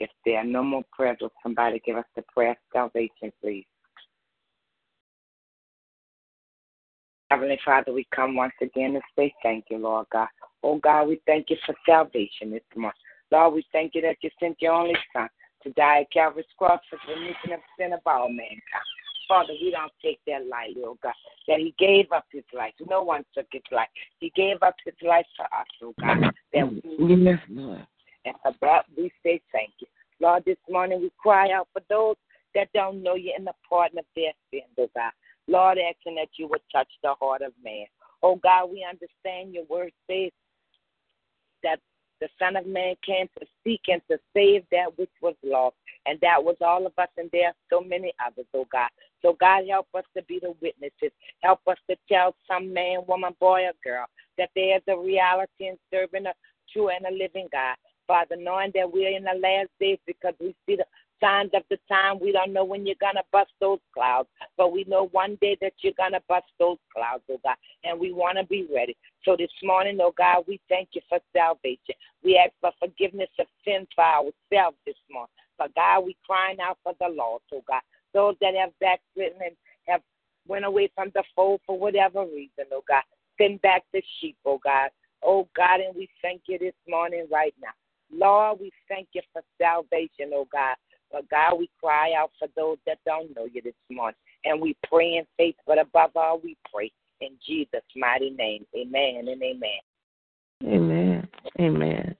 If 0.00 0.10
there 0.24 0.38
are 0.38 0.44
no 0.44 0.64
more 0.64 0.82
prayers, 0.92 1.18
will 1.20 1.32
somebody 1.42 1.80
give 1.84 1.96
us 1.96 2.06
the 2.16 2.22
prayer 2.34 2.52
of 2.52 2.56
salvation, 2.72 3.30
please? 3.42 3.66
Heavenly 7.30 7.60
Father, 7.64 7.92
we 7.92 8.06
come 8.14 8.34
once 8.34 8.54
again 8.60 8.94
to 8.94 9.00
say 9.16 9.32
thank 9.42 9.66
you, 9.70 9.78
Lord 9.78 10.06
God. 10.12 10.28
Oh 10.64 10.78
God, 10.78 11.04
we 11.04 11.20
thank 11.26 11.48
you 11.48 11.56
for 11.64 11.74
salvation 11.86 12.50
this 12.50 12.62
morning. 12.74 12.92
Lord, 13.30 13.54
we 13.54 13.64
thank 13.72 13.94
you 13.94 14.02
that 14.02 14.16
you 14.20 14.30
sent 14.40 14.60
your 14.60 14.72
only 14.72 14.96
Son 15.12 15.28
to 15.62 15.70
die 15.72 16.00
at 16.00 16.12
Calvary's 16.12 16.46
cross 16.58 16.80
for 16.90 16.98
the 17.06 17.14
remission 17.14 17.52
of 17.52 17.60
sin 17.78 17.92
of 17.92 18.00
all 18.04 18.28
mankind. 18.28 18.60
Father, 19.28 19.52
we 19.52 19.70
don't 19.70 19.92
take 20.02 20.18
that 20.26 20.48
lightly, 20.50 20.82
oh 20.84 20.98
God, 21.00 21.12
that 21.46 21.60
He 21.60 21.72
gave 21.78 22.10
up 22.10 22.24
His 22.32 22.42
life. 22.52 22.74
No 22.88 23.02
one 23.02 23.24
took 23.32 23.46
His 23.52 23.62
life. 23.70 23.88
He 24.18 24.32
gave 24.34 24.56
up 24.62 24.74
His 24.84 24.94
life 25.06 25.26
for 25.36 25.44
us, 25.44 25.66
oh 25.84 25.94
God. 26.00 26.32
That 26.52 26.68
we 26.68 27.14
yes, 27.24 27.38
Lord. 27.48 27.86
And 28.24 28.34
for 28.42 28.52
that, 28.62 28.86
we 28.96 29.12
say 29.22 29.40
thank 29.52 29.70
you. 29.78 29.86
Lord, 30.18 30.42
this 30.44 30.58
morning 30.68 31.00
we 31.00 31.12
cry 31.16 31.52
out 31.52 31.68
for 31.72 31.82
those 31.88 32.16
that 32.56 32.72
don't 32.74 33.04
know 33.04 33.14
you 33.14 33.32
in 33.38 33.44
the 33.44 33.52
pardon 33.68 34.00
of 34.00 34.04
their 34.16 34.32
sins, 34.50 34.64
oh 34.78 34.90
God. 34.96 35.12
Lord, 35.46 35.78
asking 35.78 36.16
that 36.16 36.28
you 36.36 36.48
would 36.48 36.62
touch 36.72 36.88
the 37.02 37.14
heart 37.20 37.42
of 37.42 37.52
man. 37.62 37.86
Oh 38.22 38.36
God, 38.36 38.70
we 38.70 38.86
understand 38.88 39.54
your 39.54 39.64
word 39.64 39.92
says 40.08 40.30
that 41.62 41.80
The 42.20 42.28
Son 42.38 42.56
of 42.56 42.66
Man 42.66 42.94
came 43.04 43.28
to 43.38 43.46
seek 43.64 43.82
and 43.88 44.02
to 44.10 44.18
save 44.34 44.64
that 44.70 44.96
which 44.96 45.10
was 45.22 45.34
lost. 45.42 45.76
And 46.06 46.18
that 46.20 46.42
was 46.42 46.56
all 46.60 46.86
of 46.86 46.92
us, 46.98 47.08
and 47.16 47.28
there 47.32 47.48
are 47.48 47.54
so 47.70 47.80
many 47.80 48.12
others, 48.24 48.46
oh 48.54 48.66
God. 48.72 48.88
So, 49.22 49.36
God, 49.38 49.64
help 49.68 49.88
us 49.94 50.04
to 50.16 50.22
be 50.24 50.38
the 50.40 50.54
witnesses. 50.62 51.12
Help 51.42 51.60
us 51.66 51.76
to 51.90 51.96
tell 52.10 52.34
some 52.48 52.72
man, 52.72 53.00
woman, 53.06 53.34
boy, 53.38 53.64
or 53.64 53.72
girl 53.84 54.06
that 54.38 54.50
there 54.56 54.76
is 54.76 54.82
a 54.88 54.96
reality 54.96 55.68
in 55.68 55.76
serving 55.92 56.26
a 56.26 56.32
true 56.72 56.88
and 56.88 57.04
a 57.06 57.10
living 57.10 57.48
God. 57.52 57.76
Father, 58.06 58.36
knowing 58.36 58.72
that 58.74 58.90
we're 58.90 59.16
in 59.16 59.24
the 59.24 59.38
last 59.40 59.68
days 59.78 59.98
because 60.06 60.34
we 60.40 60.54
see 60.66 60.76
the 60.76 60.86
signs 61.20 61.50
of 61.54 61.62
the 61.70 61.78
time. 61.88 62.18
We 62.20 62.32
don't 62.32 62.52
know 62.52 62.64
when 62.64 62.86
you're 62.86 62.96
going 63.00 63.14
to 63.14 63.22
bust 63.32 63.50
those 63.60 63.78
clouds, 63.94 64.28
but 64.56 64.72
we 64.72 64.84
know 64.84 65.08
one 65.12 65.36
day 65.40 65.56
that 65.60 65.74
you're 65.80 65.92
going 65.96 66.12
to 66.12 66.22
bust 66.28 66.46
those 66.58 66.78
clouds, 66.94 67.22
oh 67.30 67.40
God, 67.44 67.56
and 67.84 67.98
we 67.98 68.12
want 68.12 68.38
to 68.38 68.44
be 68.44 68.66
ready. 68.74 68.96
So 69.24 69.36
this 69.38 69.50
morning, 69.62 69.98
oh 70.00 70.12
God, 70.16 70.44
we 70.48 70.60
thank 70.68 70.90
you 70.92 71.02
for 71.08 71.18
salvation. 71.36 71.94
We 72.24 72.38
ask 72.38 72.52
for 72.60 72.72
forgiveness 72.78 73.30
of 73.38 73.46
sins 73.64 73.86
for 73.94 74.04
ourselves 74.04 74.76
this 74.86 74.96
morning. 75.10 75.30
But 75.58 75.74
God, 75.74 76.04
we 76.04 76.16
crying 76.26 76.58
out 76.60 76.78
for 76.82 76.94
the 77.00 77.08
Lord, 77.08 77.42
oh 77.52 77.62
God. 77.68 77.82
Those 78.12 78.34
that 78.40 78.54
have 78.54 78.70
backslidden 78.80 79.38
and 79.44 79.56
have 79.86 80.00
went 80.48 80.64
away 80.64 80.90
from 80.94 81.10
the 81.14 81.22
fold 81.36 81.60
for 81.66 81.78
whatever 81.78 82.24
reason, 82.24 82.64
oh 82.72 82.82
God. 82.88 83.02
Send 83.38 83.60
back 83.62 83.84
the 83.92 84.02
sheep, 84.20 84.36
oh 84.44 84.58
God. 84.62 84.90
Oh 85.22 85.48
God, 85.54 85.80
and 85.80 85.94
we 85.94 86.08
thank 86.22 86.42
you 86.48 86.58
this 86.58 86.74
morning 86.88 87.26
right 87.30 87.54
now. 87.60 87.72
Lord, 88.12 88.58
we 88.60 88.72
thank 88.88 89.08
you 89.12 89.20
for 89.32 89.42
salvation, 89.60 90.32
oh 90.34 90.48
God. 90.52 90.76
But 91.12 91.28
God, 91.28 91.58
we 91.58 91.68
cry 91.82 92.12
out 92.16 92.30
for 92.38 92.48
those 92.56 92.78
that 92.86 92.98
don't 93.04 93.34
know 93.34 93.46
you 93.52 93.60
this 93.62 93.74
morning. 93.90 94.16
And 94.44 94.60
we 94.60 94.76
pray 94.88 95.16
in 95.16 95.24
faith, 95.36 95.56
but 95.66 95.78
above 95.78 96.10
all, 96.14 96.40
we 96.42 96.56
pray 96.72 96.92
in 97.20 97.30
Jesus' 97.46 97.82
mighty 97.96 98.30
name. 98.30 98.64
Amen 98.76 99.28
and 99.28 99.42
amen. 99.42 99.80
Amen. 100.64 101.28
Amen. 101.58 102.16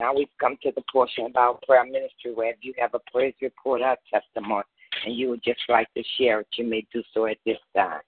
Now 0.00 0.14
we've 0.14 0.28
come 0.40 0.56
to 0.62 0.72
the 0.74 0.82
portion 0.92 1.26
of 1.26 1.36
our 1.36 1.58
prayer 1.66 1.84
ministry 1.84 2.32
where 2.32 2.50
if 2.50 2.58
you 2.60 2.72
have 2.78 2.94
a 2.94 3.00
praise 3.12 3.34
report 3.42 3.80
or 3.82 3.96
testimony 4.12 4.62
and 5.04 5.16
you 5.16 5.28
would 5.28 5.42
just 5.42 5.60
like 5.68 5.92
to 5.94 6.02
share 6.16 6.40
it, 6.40 6.46
you 6.56 6.64
may 6.64 6.86
do 6.92 7.02
so 7.12 7.26
at 7.26 7.36
this 7.44 7.58
time. 7.76 8.00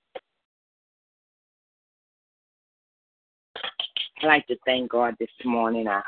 I'd 4.23 4.27
like 4.27 4.47
to 4.49 4.57
thank 4.65 4.91
God 4.91 5.17
this 5.19 5.29
morning. 5.45 5.89
I 5.89 6.03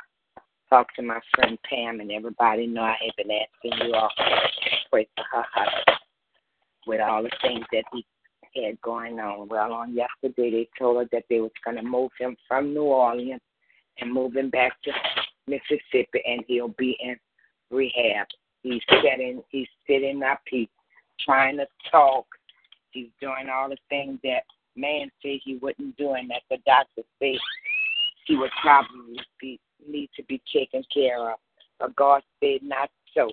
talked 0.72 0.96
to 0.96 1.02
my 1.02 1.20
friend 1.34 1.58
Pam, 1.68 2.00
and 2.00 2.10
everybody 2.10 2.66
know 2.66 2.80
I 2.80 2.96
have 3.04 3.16
been 3.18 3.30
asking 3.30 3.86
you 3.86 3.94
all 3.94 4.10
pray 4.90 5.06
for 5.14 5.24
her 5.30 5.44
husband 5.52 5.98
with 6.86 7.00
all 7.02 7.22
the 7.22 7.30
things 7.42 7.66
that 7.72 7.84
he 7.92 8.06
had 8.56 8.80
going 8.80 9.20
on. 9.20 9.48
Well, 9.48 9.74
on 9.74 9.94
yesterday 9.94 10.50
they 10.50 10.68
told 10.78 10.96
her 10.96 11.08
that 11.12 11.24
they 11.28 11.40
was 11.40 11.50
going 11.62 11.76
to 11.76 11.82
move 11.82 12.10
him 12.18 12.36
from 12.48 12.72
New 12.72 12.84
Orleans 12.84 13.42
and 14.00 14.10
move 14.10 14.34
him 14.34 14.48
back 14.48 14.72
to 14.84 14.92
Mississippi, 15.46 16.22
and 16.26 16.42
he'll 16.48 16.68
be 16.68 16.96
in 17.00 17.16
rehab. 17.70 18.26
He's 18.62 18.80
sitting, 18.88 19.42
he's 19.50 19.68
sitting 19.86 20.22
up, 20.22 20.40
he's 20.48 20.68
trying 21.22 21.58
to 21.58 21.66
talk, 21.90 22.24
he's 22.92 23.08
doing 23.20 23.50
all 23.52 23.68
the 23.68 23.76
things 23.90 24.20
that 24.24 24.44
man 24.74 25.10
said 25.20 25.38
he 25.44 25.58
wouldn't 25.60 25.98
do, 25.98 26.12
and 26.12 26.30
that 26.30 26.42
the 26.48 26.56
doctor 26.64 27.02
said 27.18 27.36
he 28.26 28.36
would 28.36 28.50
probably 28.62 29.18
be 29.38 29.60
need 29.88 30.10
to 30.16 30.22
be 30.24 30.40
taken 30.52 30.82
care 30.92 31.30
of. 31.30 31.38
But 31.78 31.96
God 31.96 32.22
said 32.40 32.62
not 32.62 32.90
so. 33.14 33.30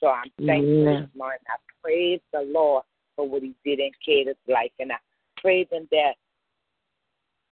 So 0.00 0.08
I'm 0.08 0.30
thankful 0.46 0.84
Yeah. 0.84 1.00
this 1.00 1.14
morning. 1.14 1.40
I 1.48 1.56
praise 1.82 2.20
the 2.32 2.42
Lord 2.42 2.84
for 3.16 3.28
what 3.28 3.42
He 3.42 3.54
did 3.64 3.80
in 3.80 3.90
Kata's 4.06 4.36
life, 4.46 4.72
and 4.78 4.92
I 4.92 4.98
praise 5.36 5.68
Him 5.70 5.88
that 5.90 6.14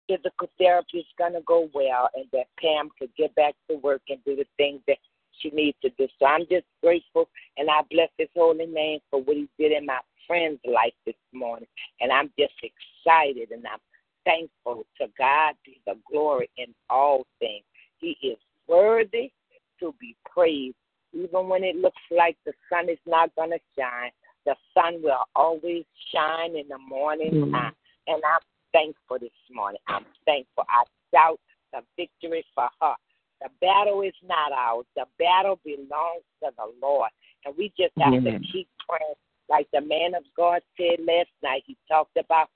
physical 0.07 0.49
therapy 0.57 0.99
is 0.99 1.05
going 1.17 1.33
to 1.33 1.41
go 1.41 1.69
well, 1.73 2.09
and 2.15 2.25
that 2.33 2.47
Pam 2.59 2.89
could 2.97 3.13
get 3.15 3.33
back 3.35 3.55
to 3.69 3.77
work 3.77 4.01
and 4.09 4.23
do 4.25 4.35
the 4.35 4.47
things 4.57 4.81
that 4.87 4.97
she 5.39 5.49
needs 5.51 5.77
to 5.81 5.89
do. 5.91 6.07
So 6.19 6.25
I'm 6.25 6.45
just 6.49 6.65
grateful, 6.81 7.29
and 7.57 7.69
I 7.69 7.81
bless 7.89 8.09
His 8.17 8.29
holy 8.35 8.65
name 8.65 8.99
for 9.09 9.21
what 9.21 9.37
He 9.37 9.47
did 9.59 9.71
in 9.71 9.85
my 9.85 9.99
friend's 10.27 10.61
life 10.65 10.93
this 11.05 11.15
morning, 11.33 11.67
and 11.99 12.11
I'm 12.11 12.31
just 12.37 12.53
excited, 12.63 13.51
and 13.51 13.65
I'm 13.67 13.79
thankful 14.25 14.85
to 14.99 15.07
God 15.17 15.55
be 15.65 15.81
the 15.85 15.95
glory 16.09 16.49
in 16.57 16.73
all 16.89 17.25
things. 17.39 17.63
He 18.01 18.17
is 18.21 18.37
worthy 18.67 19.31
to 19.79 19.95
be 19.99 20.15
praised. 20.25 20.75
Even 21.13 21.49
when 21.49 21.63
it 21.63 21.75
looks 21.75 22.01
like 22.09 22.37
the 22.45 22.53
sun 22.71 22.89
is 22.89 22.99
not 23.05 23.35
going 23.35 23.51
to 23.51 23.59
shine, 23.77 24.11
the 24.45 24.55
sun 24.73 25.01
will 25.03 25.23
always 25.35 25.83
shine 26.13 26.55
in 26.55 26.67
the 26.67 26.77
morning 26.77 27.31
mm. 27.31 27.51
time. 27.51 27.73
And 28.07 28.21
I'm 28.25 28.41
thankful 28.73 29.19
this 29.19 29.29
morning. 29.51 29.79
I'm 29.87 30.05
thankful. 30.25 30.63
I 30.69 30.83
shout 31.13 31.39
the 31.73 31.81
victory 31.97 32.45
for 32.55 32.69
her. 32.81 32.93
The 33.41 33.49
battle 33.59 34.01
is 34.01 34.13
not 34.23 34.51
ours. 34.51 34.85
The 34.95 35.05
battle 35.17 35.59
belongs 35.65 36.23
to 36.43 36.51
the 36.55 36.71
Lord. 36.81 37.09
And 37.45 37.55
we 37.57 37.73
just 37.77 37.93
have 37.99 38.13
to 38.13 38.39
keep 38.51 38.67
praying. 38.87 39.15
Like 39.49 39.67
the 39.73 39.81
man 39.81 40.15
of 40.15 40.23
God 40.37 40.61
said 40.77 41.03
last 41.05 41.29
night, 41.43 41.63
he 41.65 41.75
talked 41.89 42.15
about 42.17 42.49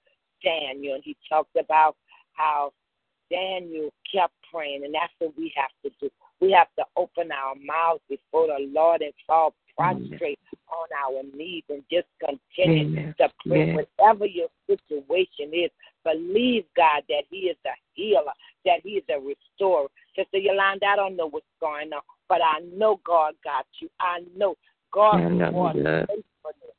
Daniel 0.44 0.96
and 0.96 1.04
he 1.04 1.18
talked 1.28 1.56
about 1.60 1.96
how 2.34 2.72
Daniel 3.30 3.92
kept 4.12 4.34
praying, 4.52 4.84
and 4.86 4.94
that's 4.94 5.14
what 5.20 5.38
we 5.38 5.54
have 5.56 5.72
to 5.84 5.92
do. 6.00 6.10
We 6.40 6.52
have 6.52 6.68
to 6.78 6.86
open 6.96 7.32
our 7.32 7.56
mouths 7.56 8.02
before 8.10 8.48
the 8.48 8.68
Lord 8.72 9.02
and 9.02 9.14
fall 9.26 9.54
prostrate 9.76 10.40
on 10.70 10.88
our 11.06 11.24
knees 11.36 11.64
and 11.70 11.84
just 11.92 12.08
continue 12.20 13.00
Amen. 13.00 13.16
to 13.20 13.30
pray. 13.46 13.74
Whatever 13.74 14.26
your 14.26 14.48
situation 14.68 15.52
is, 15.54 15.72
believe 16.04 16.66
God 16.76 17.04
that 17.10 17.24
He 17.30 17.48
is 17.48 17.58
a 17.66 17.76
healer, 17.94 18.34
that 18.66 18.82
He 18.84 18.92
is 18.92 19.04
a 19.10 19.20
restorer. 19.20 19.88
Sister 20.16 20.38
Yolanda, 20.38 20.86
I 20.86 20.96
don't 20.96 21.16
know 21.16 21.30
what's 21.30 21.46
going 21.60 21.92
on, 21.94 22.02
but 22.30 22.40
I 22.42 22.60
know 22.74 23.00
God 23.06 23.34
got 23.44 23.66
you. 23.82 23.90
I 24.00 24.22
know 24.36 24.56
God 24.94 25.22
I 25.22 25.30
know 25.30 25.48
rewards 25.48 25.78
He 25.78 25.84
does. 25.84 26.08
faithfulness 26.08 26.76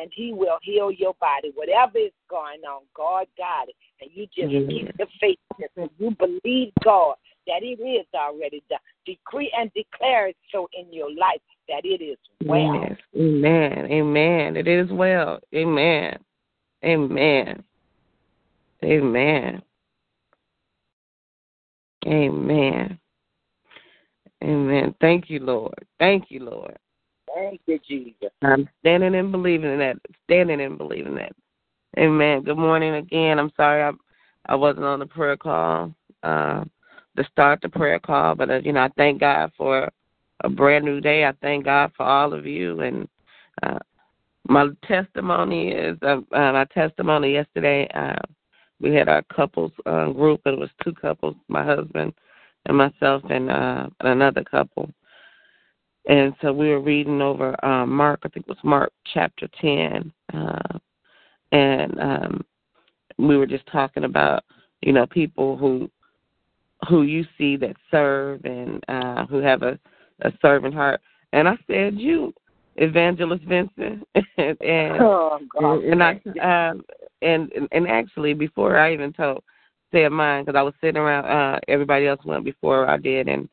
and 0.00 0.10
he 0.14 0.32
will 0.32 0.58
heal 0.62 0.90
your 0.90 1.14
body. 1.20 1.52
Whatever 1.54 1.98
is 1.98 2.12
going 2.28 2.60
on, 2.64 2.82
God 2.94 3.26
got 3.36 3.68
it. 3.68 3.76
And 4.00 4.10
you 4.12 4.26
just 4.26 4.52
Yes. 4.52 4.64
keep 4.70 4.96
the 4.96 5.06
faith 5.20 5.38
and 5.76 5.90
you 5.98 6.10
believe 6.12 6.72
God 6.82 7.16
that 7.46 7.62
it 7.62 7.80
is 7.80 8.06
already 8.14 8.62
done. 8.68 8.78
Decree 9.04 9.50
and 9.56 9.72
declare 9.72 10.28
it 10.28 10.36
so 10.52 10.68
in 10.72 10.92
your 10.92 11.10
life 11.14 11.40
that 11.68 11.84
it 11.84 12.02
is 12.02 12.18
well. 12.44 12.74
Yes. 12.74 12.98
Amen. 13.16 13.90
Amen. 13.90 14.56
It 14.56 14.68
is 14.68 14.90
well. 14.90 15.40
Amen. 15.54 16.18
Amen. 16.84 17.64
Amen. 18.84 19.62
Amen. 22.06 22.98
Amen. 24.44 24.94
Thank 25.00 25.28
you, 25.28 25.40
Lord. 25.40 25.86
Thank 25.98 26.30
you, 26.30 26.44
Lord. 26.44 26.78
Thank 27.34 27.60
you, 27.66 27.78
Jesus. 27.86 28.30
I'm 28.42 28.68
standing 28.80 29.14
and 29.14 29.32
believing 29.32 29.72
in 29.72 29.78
that. 29.78 29.96
Standing 30.24 30.60
and 30.60 30.78
believing 30.78 31.14
that. 31.16 31.32
Amen. 31.98 32.42
Good 32.42 32.58
morning 32.58 32.94
again. 32.94 33.38
I'm 33.38 33.52
sorry 33.56 33.82
I 33.82 33.92
I 34.46 34.54
wasn't 34.54 34.84
on 34.84 34.98
the 35.00 35.06
prayer 35.06 35.36
call 35.36 35.94
uh, 36.22 36.64
to 37.16 37.24
start 37.30 37.60
the 37.60 37.68
prayer 37.68 37.98
call, 37.98 38.34
but 38.34 38.50
uh, 38.50 38.60
you 38.60 38.72
know 38.72 38.80
I 38.80 38.90
thank 38.96 39.20
God 39.20 39.52
for 39.56 39.90
a 40.44 40.48
brand 40.48 40.84
new 40.84 41.00
day. 41.00 41.24
I 41.24 41.32
thank 41.42 41.64
God 41.64 41.92
for 41.96 42.04
all 42.04 42.32
of 42.32 42.46
you 42.46 42.80
and 42.80 43.08
uh, 43.62 43.78
my 44.48 44.68
testimony 44.86 45.70
is 45.72 45.98
uh, 46.02 46.20
uh, 46.32 46.52
my 46.52 46.66
testimony 46.72 47.32
yesterday. 47.32 47.88
Uh, 47.94 48.16
we 48.80 48.94
had 48.94 49.08
our 49.08 49.22
couples 49.34 49.72
uh, 49.86 50.10
group. 50.10 50.40
It 50.46 50.58
was 50.58 50.70
two 50.82 50.92
couples, 50.92 51.36
my 51.48 51.64
husband 51.64 52.14
and 52.66 52.76
myself, 52.76 53.22
and 53.28 53.50
uh, 53.50 53.88
another 54.00 54.44
couple. 54.44 54.90
And 56.08 56.34
so 56.40 56.52
we 56.52 56.70
were 56.70 56.80
reading 56.80 57.20
over 57.20 57.62
um, 57.64 57.90
Mark, 57.90 58.20
I 58.24 58.28
think 58.28 58.46
it 58.46 58.48
was 58.48 58.58
Mark 58.64 58.92
chapter 59.12 59.46
10. 59.60 60.12
Uh, 60.32 60.78
and 61.52 62.00
um, 62.00 62.44
we 63.18 63.36
were 63.36 63.46
just 63.46 63.66
talking 63.66 64.04
about, 64.04 64.42
you 64.80 64.92
know, 64.92 65.06
people 65.06 65.56
who 65.56 65.90
who 66.88 67.02
you 67.02 67.26
see 67.36 67.56
that 67.56 67.76
serve 67.90 68.44
and 68.44 68.82
uh, 68.88 69.26
who 69.26 69.38
have 69.38 69.62
a, 69.62 69.78
a 70.22 70.32
servant 70.40 70.72
heart. 70.72 71.00
And 71.32 71.48
I 71.48 71.58
said, 71.66 71.98
you, 71.98 72.32
Evangelist 72.76 73.44
Vincent. 73.44 74.06
and 74.14 75.02
Oh, 75.02 75.40
God. 75.52 75.82
and 75.82 76.02
I 76.02 76.20
um 76.40 76.84
and 77.20 77.50
and 77.72 77.88
actually 77.88 78.34
before 78.34 78.78
I 78.78 78.92
even 78.92 79.12
told 79.12 79.42
said 79.92 80.10
mine 80.10 80.44
because 80.44 80.58
I 80.58 80.62
was 80.62 80.74
sitting 80.80 81.00
around 81.00 81.24
uh 81.24 81.58
everybody 81.66 82.06
else 82.06 82.24
went 82.24 82.44
before 82.44 82.88
I 82.88 82.96
did 82.96 83.28
and 83.28 83.48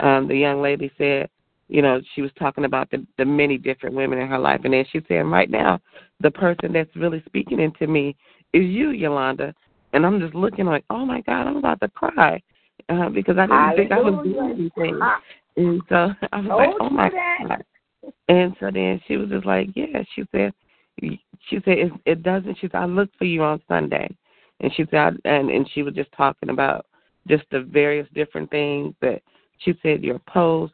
um 0.00 0.28
the 0.28 0.36
young 0.36 0.60
lady 0.60 0.90
said 0.98 1.30
you 1.68 1.82
know 1.82 2.00
she 2.14 2.22
was 2.22 2.30
talking 2.38 2.64
about 2.64 2.90
the 2.90 3.06
the 3.16 3.24
many 3.24 3.58
different 3.58 3.94
women 3.94 4.18
in 4.18 4.28
her 4.28 4.38
life 4.38 4.60
and 4.64 4.72
then 4.72 4.84
she 4.90 5.00
said 5.08 5.20
right 5.26 5.50
now 5.50 5.80
the 6.20 6.30
person 6.30 6.72
that's 6.72 6.94
really 6.96 7.22
speaking 7.26 7.60
into 7.60 7.86
me 7.86 8.16
is 8.52 8.64
you 8.64 8.90
Yolanda 8.90 9.54
and 9.92 10.04
I'm 10.04 10.20
just 10.20 10.34
looking 10.34 10.66
like 10.66 10.84
oh 10.90 11.04
my 11.04 11.20
god 11.22 11.46
I'm 11.46 11.56
about 11.56 11.80
to 11.80 11.88
cry 11.88 12.42
uh, 12.88 13.08
because 13.10 13.36
I 13.38 13.46
didn't 13.46 13.76
think 13.76 13.92
I 13.92 14.00
was 14.00 14.24
doing 14.24 14.50
anything 14.50 15.00
and 15.56 15.82
so 15.88 16.10
I 16.32 16.40
was 16.40 16.46
like 16.48 16.70
oh 16.80 16.90
my 16.90 17.10
that. 17.10 17.48
god 17.48 17.64
and 18.28 18.54
so 18.60 18.70
then 18.72 19.00
she 19.06 19.16
was 19.16 19.28
just 19.30 19.46
like, 19.46 19.68
yeah. 19.74 20.02
She 20.14 20.24
said, 20.32 20.52
she 21.00 21.56
said 21.64 21.78
it, 21.78 21.92
it 22.04 22.22
doesn't. 22.22 22.56
She 22.60 22.68
said 22.68 22.82
I 22.82 22.84
look 22.86 23.10
for 23.18 23.24
you 23.24 23.42
on 23.42 23.62
Sunday, 23.68 24.14
and 24.60 24.72
she 24.74 24.84
said, 24.90 25.16
and 25.24 25.50
and 25.50 25.68
she 25.72 25.82
was 25.82 25.94
just 25.94 26.12
talking 26.12 26.50
about 26.50 26.86
just 27.26 27.44
the 27.50 27.60
various 27.60 28.08
different 28.14 28.50
things 28.50 28.94
that 29.00 29.22
she 29.58 29.74
said 29.82 30.02
your 30.02 30.20
post. 30.20 30.72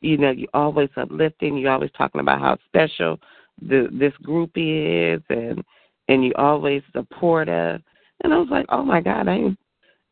You 0.00 0.18
know, 0.18 0.30
you're 0.30 0.48
always 0.54 0.90
uplifting. 0.96 1.56
You're 1.56 1.72
always 1.72 1.90
talking 1.96 2.20
about 2.20 2.40
how 2.40 2.58
special 2.66 3.18
the 3.60 3.88
this 3.92 4.12
group 4.22 4.50
is, 4.54 5.22
and 5.30 5.64
and 6.08 6.24
you 6.24 6.32
always 6.36 6.82
supportive. 6.92 7.82
And 8.22 8.32
I 8.32 8.38
was 8.38 8.48
like, 8.50 8.66
oh 8.68 8.82
my 8.82 9.00
God, 9.00 9.28
I 9.28 9.36
didn't, 9.36 9.58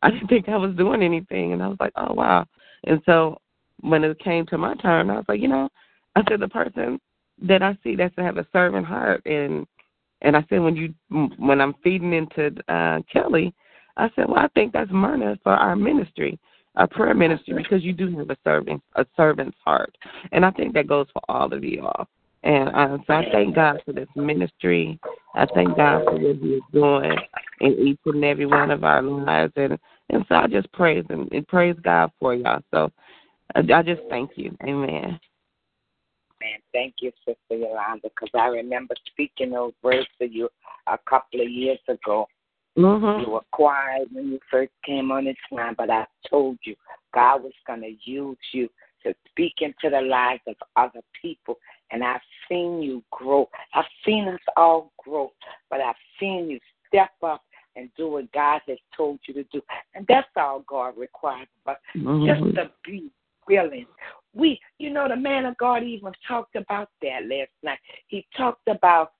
I 0.03 0.11
didn't 0.11 0.29
think 0.29 0.49
I 0.49 0.57
was 0.57 0.75
doing 0.77 1.03
anything. 1.03 1.53
And 1.53 1.63
I 1.63 1.69
was 1.69 1.79
like, 1.81 1.93
oh 1.97 2.13
wow. 2.13 2.47
And 2.85 3.01
so 3.07 3.39
when 3.81 4.05
it 4.05 4.19
came 4.19 4.47
to 4.47 4.59
my 4.59 4.75
turn, 4.77 5.11
I 5.11 5.17
was 5.17 5.25
like, 5.29 5.41
you 5.41 5.49
know, 5.49 5.69
I 6.17 6.23
said 6.29 6.41
the 6.41 6.49
person 6.49 7.01
that 7.43 7.63
I 7.63 7.77
see 7.83 7.97
that's 7.97 8.15
to 8.17 8.23
have 8.23 8.39
a 8.39 8.47
servant 8.53 8.87
heart, 8.87 9.25
and 9.27 9.67
and 10.23 10.37
I 10.37 10.45
said 10.49 10.61
when 10.61 10.77
you 10.77 10.95
when 11.39 11.61
I'm 11.61 11.75
feeding 11.83 12.13
into 12.13 12.53
uh, 12.69 13.01
Kelly, 13.13 13.55
I 13.97 14.11
said, 14.15 14.27
well, 14.29 14.39
I 14.39 14.49
think 14.49 14.73
that's 14.73 14.91
Myrna 14.91 15.39
for 15.43 15.53
our 15.53 15.77
ministry, 15.77 16.39
our 16.77 16.87
prayer 16.87 17.15
ministry, 17.15 17.55
because 17.55 17.83
you 17.83 17.93
do 17.93 18.17
have 18.19 18.31
a 18.31 18.37
servant 18.45 18.83
a 18.97 19.07
servant's 19.17 19.57
heart, 19.65 19.97
and 20.33 20.45
I 20.45 20.51
think 20.51 20.75
that 20.75 20.89
goes 20.89 21.07
for 21.13 21.23
all 21.29 21.53
of 21.53 21.65
you 21.65 21.83
all. 21.83 22.09
And 22.43 22.69
uh, 22.69 22.99
so 23.07 23.15
I 23.15 23.25
thank 23.33 23.55
God 23.55 23.81
for 23.87 23.93
this 23.93 24.09
ministry. 24.15 24.99
I 25.35 25.47
thank 25.55 25.77
God 25.77 26.05
for 26.05 26.13
what 26.13 26.37
He 26.37 26.49
is 26.49 26.63
doing 26.73 27.17
in 27.61 27.73
each 27.79 28.01
and 28.05 28.25
every 28.25 28.47
one 28.47 28.71
of 28.71 28.85
our 28.85 29.03
lives, 29.03 29.53
and 29.57 29.79
and 30.11 30.25
so 30.29 30.35
I 30.35 30.47
just 30.47 30.71
praise 30.73 31.05
Him 31.09 31.29
and 31.33 31.47
praise 31.49 31.77
God 31.83 32.11
for 32.21 32.35
y'all. 32.35 32.61
So 32.73 32.91
I, 33.55 33.61
I 33.61 33.83
just 33.83 34.03
thank 34.11 34.33
you, 34.37 34.57
Amen. 34.63 35.19
Man, 36.41 36.59
thank 36.73 36.97
you, 37.01 37.11
Sister 37.27 37.57
Yolanda, 37.57 38.03
because 38.03 38.29
I 38.35 38.49
remember 38.49 38.95
speaking 39.07 39.51
those 39.51 39.73
words 39.83 40.07
to 40.21 40.29
you 40.29 40.51
a 40.87 40.99
couple 41.09 41.41
of 41.41 41.49
years 41.49 41.79
ago. 41.89 42.27
Mm-hmm. 42.77 43.25
You 43.25 43.31
were 43.35 43.45
quiet 43.53 44.09
when 44.13 44.29
you 44.33 44.41
first 44.51 44.73
came 44.85 45.13
on 45.13 45.27
this 45.27 45.37
line, 45.51 45.75
but 45.77 45.91
I 45.91 46.07
told 46.29 46.59
you 46.65 46.75
God 47.15 47.43
was 47.43 47.53
going 47.67 47.83
to 47.83 47.95
use 48.11 48.37
you 48.53 48.69
to 49.05 49.15
speak 49.29 49.55
into 49.61 49.91
the 49.91 50.01
lives 50.01 50.43
of 50.49 50.57
other 50.77 51.01
people. 51.21 51.59
And 51.91 52.03
I've 52.03 52.21
seen 52.49 52.83
you 52.83 53.05
grow. 53.11 53.49
I've 53.75 53.85
seen 54.05 54.27
us 54.29 54.41
all 54.57 54.93
grow, 54.99 55.33
but 55.71 55.81
I've 55.81 55.95
seen 56.19 56.51
you 56.51 56.59
step 56.89 57.11
up 57.23 57.43
and 57.77 57.91
do 57.97 58.09
what 58.09 58.33
God 58.33 58.61
has 58.67 58.79
told 58.97 59.19
you 59.27 59.35
to 59.35 59.45
do. 59.45 59.61
And 59.95 60.07
that's 60.09 60.29
all 60.37 60.65
God 60.67 60.97
requires 60.97 61.49
of 61.65 61.75
us, 61.75 61.81
Mhm. 61.95 62.27
just 62.27 62.55
to 62.57 62.71
be 62.85 63.11
willing. 63.47 63.87
We, 64.33 64.61
you 64.79 64.91
know, 64.91 65.09
the 65.09 65.17
man 65.17 65.45
of 65.45 65.57
God 65.59 65.83
even 65.83 66.13
talked 66.27 66.57
about 66.57 66.89
that 67.03 67.27
last 67.27 67.51
night. 67.63 67.79
He 68.07 68.27
talked 68.37 68.67
about 68.69 69.13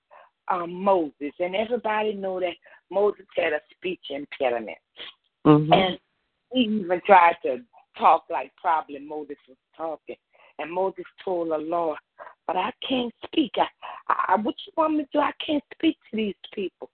um, 0.47 0.71
Moses, 0.71 1.33
and 1.39 1.55
everybody 1.55 2.13
know 2.13 2.39
that 2.39 2.55
Moses 2.91 3.25
had 3.35 3.53
a 3.53 3.61
speech 3.71 4.01
impediment. 4.09 4.77
Mhm. 5.45 5.73
And 5.73 5.99
he 6.51 6.61
even 6.61 7.01
tried 7.01 7.37
to 7.43 7.63
talk 7.97 8.25
like 8.29 8.51
probably 8.57 8.99
Moses 8.99 9.37
was 9.47 9.57
talking. 9.75 10.17
And 10.59 10.71
Moses 10.71 11.05
told 11.23 11.51
the 11.51 11.57
Lord, 11.57 11.97
But 12.47 12.57
I 12.57 12.71
can't 12.87 13.13
speak. 13.25 13.51
I, 13.57 13.67
I, 14.07 14.35
what 14.35 14.55
you 14.65 14.73
want 14.77 14.95
me 14.95 15.03
to 15.03 15.09
do? 15.11 15.19
I 15.19 15.31
can't 15.45 15.63
speak 15.73 15.97
to 16.11 16.17
these 16.17 16.35
people. 16.53 16.89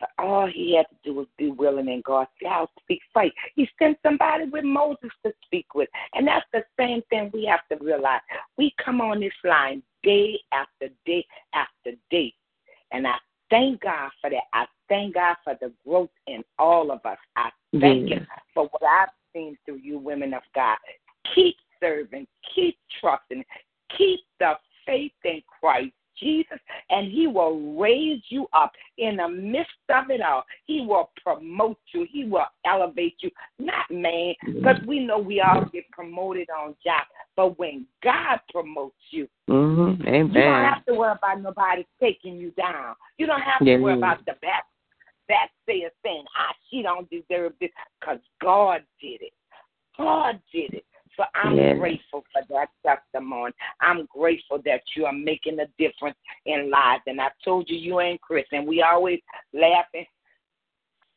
But 0.00 0.10
all 0.18 0.46
he 0.46 0.76
had 0.76 0.88
to 0.88 0.96
do 1.04 1.14
was 1.14 1.26
be 1.36 1.50
willing, 1.50 1.88
and 1.88 2.02
God 2.02 2.26
said, 2.40 2.48
I'll 2.48 2.70
speak 2.80 3.00
you. 3.16 3.30
He 3.54 3.68
sent 3.78 3.98
somebody 4.02 4.44
with 4.46 4.64
Moses 4.64 5.10
to 5.24 5.32
speak 5.44 5.74
with. 5.74 5.88
And 6.14 6.26
that's 6.26 6.46
the 6.52 6.64
same 6.78 7.02
thing 7.10 7.30
we 7.32 7.44
have 7.44 7.60
to 7.70 7.84
realize. 7.84 8.20
We 8.56 8.74
come 8.84 9.00
on 9.00 9.20
this 9.20 9.32
line 9.44 9.82
day 10.02 10.40
after 10.52 10.88
day 11.06 11.24
after 11.54 11.92
day. 12.10 12.34
And 12.90 13.06
I 13.06 13.14
thank 13.50 13.80
God 13.82 14.10
for 14.20 14.30
that. 14.30 14.44
I 14.52 14.66
thank 14.92 15.14
God 15.14 15.36
for 15.42 15.56
the 15.58 15.72
growth 15.86 16.10
in 16.26 16.44
all 16.58 16.90
of 16.90 17.00
us. 17.06 17.18
I 17.36 17.50
thank 17.80 18.10
Yes. 18.10 18.18
Him 18.18 18.26
for 18.52 18.64
what 18.64 18.82
I've 18.82 19.08
seen 19.32 19.56
through 19.64 19.80
you, 19.82 19.98
women 19.98 20.34
of 20.34 20.42
God. 20.54 20.76
Keep 21.34 21.56
serving, 21.80 22.26
keep 22.54 22.78
trusting, 23.00 23.42
keep 23.96 24.20
the 24.38 24.58
faith 24.84 25.12
in 25.24 25.42
Christ 25.46 25.94
Jesus, 26.18 26.58
and 26.90 27.10
He 27.10 27.26
will 27.26 27.74
raise 27.78 28.22
you 28.28 28.46
up 28.52 28.72
in 28.98 29.16
the 29.16 29.28
midst 29.28 29.72
of 29.88 30.10
it 30.10 30.20
all. 30.20 30.44
He 30.66 30.82
will 30.82 31.10
promote 31.24 31.78
you, 31.92 32.06
He 32.10 32.24
will 32.24 32.46
elevate 32.66 33.16
you, 33.20 33.30
not 33.58 33.90
man, 33.90 34.34
because 34.44 34.76
we 34.86 35.00
know 35.00 35.18
we 35.18 35.40
all 35.40 35.64
get 35.72 35.90
promoted 35.90 36.48
on 36.50 36.76
jobs. 36.84 37.08
But 37.34 37.58
when 37.58 37.86
God 38.02 38.40
promotes 38.52 38.94
you, 39.10 39.26
Mhm. 39.48 40.04
you 40.04 40.34
don't 40.34 40.64
have 40.64 40.84
to 40.84 40.94
worry 40.94 41.12
about 41.12 41.40
nobody 41.40 41.86
taking 41.98 42.36
you 42.36 42.50
down. 42.50 42.94
You 43.16 43.26
don't 43.26 43.40
have 43.40 43.60
to 43.60 43.64
Yeah. 43.64 43.78
worry 43.78 43.94
about 43.94 44.24
the 44.26 44.34
back 44.34 44.66
back 45.28 45.50
saying 45.66 45.88
saying, 46.04 46.24
ah, 46.36 46.54
she 46.70 46.82
don't 46.82 47.08
deserve 47.10 47.52
this, 47.60 47.70
because 48.00 48.18
God 48.40 48.82
did 49.00 49.22
it. 49.22 49.32
God 49.96 50.40
did 50.52 50.74
it. 50.74 50.84
So 51.16 51.24
I'm 51.34 51.56
Yeah. 51.56 51.74
grateful 51.74 52.24
for 52.32 52.42
that 52.48 52.70
testimony. 52.84 53.52
I'm 53.80 54.06
grateful 54.06 54.58
that 54.62 54.82
you 54.96 55.04
are 55.06 55.12
making 55.12 55.60
a 55.60 55.66
difference 55.78 56.16
in 56.46 56.70
lives. 56.70 57.02
And 57.06 57.20
I 57.20 57.30
told 57.44 57.68
you 57.68 57.76
you 57.76 57.98
and 57.98 58.20
Chris, 58.20 58.46
and 58.52 58.66
we 58.66 58.82
always 58.82 59.20
laughing 59.52 60.06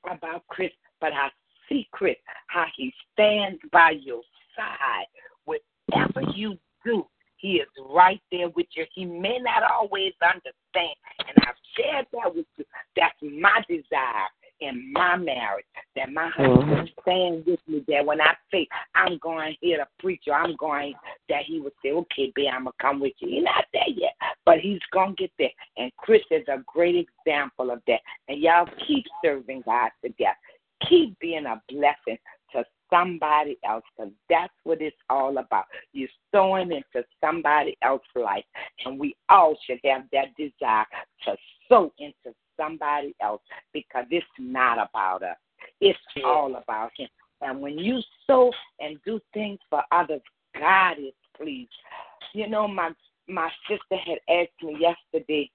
about 0.09 0.45
Chris, 0.47 0.71
but 0.99 1.13
I 1.13 1.31
see 1.69 1.87
Chris, 1.91 2.17
how 2.47 2.65
he 2.75 2.93
stands 3.13 3.59
by 3.71 3.91
your 3.91 4.21
side. 4.55 5.07
Whatever 5.45 6.21
you 6.33 6.59
do, 6.83 7.07
he 7.45 7.57
is 7.57 7.67
right 7.91 8.19
there 8.31 8.49
with 8.49 8.65
you. 8.75 8.85
He 8.95 9.05
may 9.05 9.37
not 9.37 9.61
always 9.71 10.13
understand. 10.23 10.95
And 11.19 11.37
I've 11.41 11.55
shared 11.77 12.07
that 12.13 12.33
with 12.33 12.47
you. 12.57 12.65
That's 12.95 13.13
my 13.21 13.61
desire 13.69 14.27
in 14.61 14.91
my 14.93 15.15
marriage. 15.15 15.65
That 15.95 16.11
my 16.11 16.31
husband 16.35 16.89
mm-hmm. 16.89 17.01
stand 17.01 17.43
with 17.45 17.59
me 17.67 17.85
that 17.87 18.03
when 18.03 18.19
I 18.19 18.33
say 18.51 18.67
I'm 18.95 19.19
going 19.19 19.55
here 19.61 19.77
to 19.77 19.87
preach 19.99 20.23
or 20.25 20.33
I'm 20.33 20.55
going 20.55 20.95
that 21.29 21.43
he 21.45 21.59
would 21.59 21.73
say, 21.83 21.91
Okay, 21.91 22.31
babe, 22.35 22.47
I'm 22.51 22.63
gonna 22.63 22.71
come 22.81 22.99
with 22.99 23.13
you. 23.19 23.29
He's 23.29 23.43
not 23.43 23.65
there 23.73 23.89
yet. 23.95 24.15
But 24.43 24.57
he's 24.59 24.81
gonna 24.91 25.13
get 25.13 25.31
there. 25.37 25.49
And 25.77 25.91
Chris 25.97 26.23
is 26.31 26.47
a 26.47 26.63
great 26.65 26.95
example 26.95 27.69
of 27.69 27.81
that. 27.85 27.99
And 28.27 28.41
y'all 28.41 28.67
keep 28.87 29.05
serving 29.23 29.61
God 29.65 29.91
together. 30.03 30.33
Keep 30.89 31.19
being 31.19 31.45
a 31.45 31.61
blessing 31.69 32.17
somebody 32.89 33.57
else 33.67 33.83
because 33.97 34.11
that's 34.29 34.53
what 34.63 34.81
it's 34.81 34.95
all 35.09 35.37
about. 35.37 35.65
You're 35.93 36.09
sowing 36.33 36.71
into 36.71 37.05
somebody 37.21 37.77
else's 37.81 38.07
life, 38.15 38.45
and 38.85 38.99
we 38.99 39.15
all 39.29 39.57
should 39.65 39.79
have 39.85 40.03
that 40.11 40.35
desire 40.37 40.85
to 41.25 41.35
sow 41.69 41.91
into 41.99 42.35
somebody 42.57 43.15
else 43.21 43.41
because 43.73 44.05
it's 44.11 44.25
not 44.39 44.75
about 44.77 45.23
us. 45.23 45.37
It's 45.81 45.99
all 46.23 46.55
about 46.55 46.91
Him. 46.97 47.09
And 47.41 47.61
when 47.61 47.77
you 47.77 48.01
sow 48.27 48.51
and 48.79 48.97
do 49.05 49.19
things 49.33 49.59
for 49.69 49.81
others, 49.91 50.21
God 50.57 50.97
is 50.99 51.13
pleased. 51.37 51.69
You 52.33 52.47
know, 52.47 52.67
my 52.67 52.91
my 53.27 53.49
sister 53.67 53.97
had 53.97 54.19
asked 54.29 54.61
me 54.61 54.77
yesterday. 54.79 55.49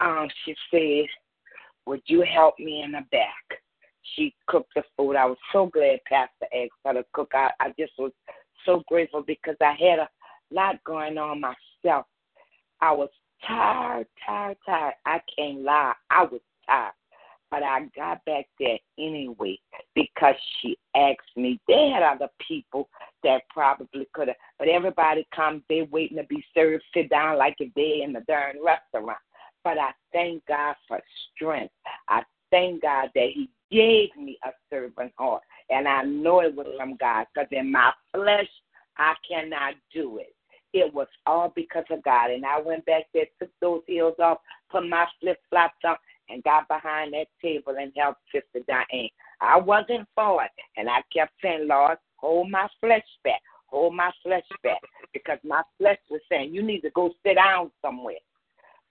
Um, 0.00 0.28
she 0.44 0.54
said, 0.70 1.08
"Would 1.86 2.02
you 2.06 2.22
help 2.22 2.58
me 2.58 2.82
in 2.82 2.92
the 2.92 3.04
back?" 3.10 3.62
She 4.14 4.34
cooked 4.46 4.72
the 4.74 4.82
food. 4.96 5.16
I 5.16 5.26
was 5.26 5.38
so 5.52 5.66
glad 5.66 6.00
Pastor 6.06 6.46
asked 6.54 6.72
her 6.84 6.94
to 6.94 7.04
cook. 7.12 7.32
I, 7.34 7.50
I 7.60 7.72
just 7.78 7.92
was 7.98 8.12
so 8.64 8.82
grateful 8.88 9.22
because 9.22 9.56
I 9.60 9.72
had 9.78 9.98
a 9.98 10.08
lot 10.50 10.82
going 10.84 11.18
on 11.18 11.40
myself. 11.40 12.06
I 12.80 12.92
was 12.92 13.10
tired, 13.46 14.06
tired, 14.26 14.56
tired. 14.64 14.94
I 15.06 15.20
can't 15.36 15.62
lie. 15.62 15.94
I 16.10 16.22
was 16.22 16.40
tired. 16.66 16.92
But 17.50 17.62
I 17.62 17.86
got 17.96 18.22
back 18.26 18.46
there 18.60 18.78
anyway 18.98 19.58
because 19.94 20.34
she 20.60 20.76
asked 20.94 21.34
me. 21.34 21.58
They 21.66 21.90
had 21.94 22.02
other 22.02 22.28
people 22.46 22.90
that 23.24 23.42
probably 23.48 24.06
could 24.12 24.28
have, 24.28 24.36
but 24.58 24.68
everybody 24.68 25.26
comes, 25.34 25.62
they 25.68 25.88
waiting 25.90 26.18
to 26.18 26.24
be 26.24 26.44
served, 26.52 26.84
sit 26.92 27.08
down 27.08 27.38
like 27.38 27.56
if 27.58 27.72
they're 27.74 28.04
in 28.04 28.12
the 28.12 28.22
darn 28.28 28.56
restaurant. 28.62 29.18
But 29.64 29.78
I 29.78 29.92
thank 30.12 30.44
God 30.46 30.74
for 30.86 31.00
strength. 31.34 31.72
I 32.08 32.22
thank 32.50 32.82
God 32.82 33.08
that 33.14 33.28
He 33.32 33.48
gave 33.70 34.08
me 34.16 34.38
a 34.44 34.50
servant 34.70 35.12
heart. 35.18 35.42
And 35.70 35.86
I 35.86 36.02
know 36.02 36.40
it 36.40 36.54
was 36.54 36.66
from 36.76 36.96
God 36.96 37.26
because 37.32 37.48
in 37.52 37.70
my 37.70 37.92
flesh, 38.12 38.48
I 38.96 39.14
cannot 39.28 39.74
do 39.92 40.18
it. 40.18 40.34
It 40.72 40.92
was 40.92 41.06
all 41.26 41.52
because 41.54 41.84
of 41.90 42.02
God. 42.02 42.30
And 42.30 42.44
I 42.44 42.60
went 42.60 42.84
back 42.84 43.04
there, 43.14 43.26
took 43.38 43.50
those 43.60 43.82
heels 43.86 44.16
off, 44.18 44.38
put 44.70 44.88
my 44.88 45.06
flip 45.20 45.38
flops 45.48 45.76
on, 45.84 45.96
and 46.28 46.44
got 46.44 46.68
behind 46.68 47.14
that 47.14 47.26
table 47.40 47.74
and 47.78 47.92
helped 47.96 48.20
Sister 48.32 48.64
Diane. 48.66 49.08
I 49.40 49.58
wasn't 49.58 50.06
for 50.14 50.44
it. 50.44 50.50
And 50.76 50.88
I 50.88 51.00
kept 51.12 51.32
saying, 51.42 51.68
Lord, 51.68 51.98
hold 52.16 52.50
my 52.50 52.68
flesh 52.80 53.06
back. 53.24 53.40
Hold 53.66 53.94
my 53.94 54.10
flesh 54.22 54.44
back. 54.62 54.80
Because 55.12 55.38
my 55.42 55.62
flesh 55.78 55.98
was 56.10 56.20
saying, 56.28 56.54
you 56.54 56.62
need 56.62 56.80
to 56.80 56.90
go 56.90 57.14
sit 57.24 57.34
down 57.36 57.70
somewhere. 57.80 58.16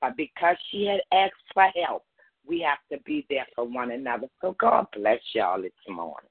But 0.01 0.17
because 0.17 0.55
she 0.71 0.85
had 0.85 1.01
asked 1.11 1.33
for 1.53 1.67
help, 1.85 2.03
we 2.47 2.61
have 2.61 2.79
to 2.91 3.03
be 3.03 3.25
there 3.29 3.45
for 3.55 3.65
one 3.65 3.91
another. 3.91 4.27
So 4.41 4.55
God 4.59 4.87
bless 4.95 5.19
y'all 5.33 5.61
this 5.61 5.71
morning. 5.89 6.29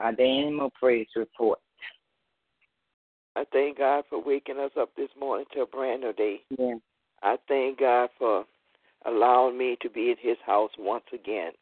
Are 0.00 0.14
there 0.16 0.26
any 0.26 0.50
more 0.50 0.70
praise 0.78 1.06
reports? 1.16 1.62
I 3.36 3.44
thank 3.52 3.78
God 3.78 4.04
for 4.10 4.22
waking 4.22 4.58
us 4.58 4.72
up 4.78 4.90
this 4.96 5.08
morning 5.18 5.46
to 5.54 5.62
a 5.62 5.66
brand 5.66 6.02
new 6.02 6.12
day. 6.12 6.42
Yeah. 6.58 6.74
I 7.22 7.36
thank 7.48 7.80
God 7.80 8.10
for 8.18 8.44
allowing 9.06 9.56
me 9.56 9.76
to 9.80 9.88
be 9.88 10.10
in 10.10 10.16
His 10.20 10.36
house 10.44 10.70
once 10.78 11.04
again 11.14 11.52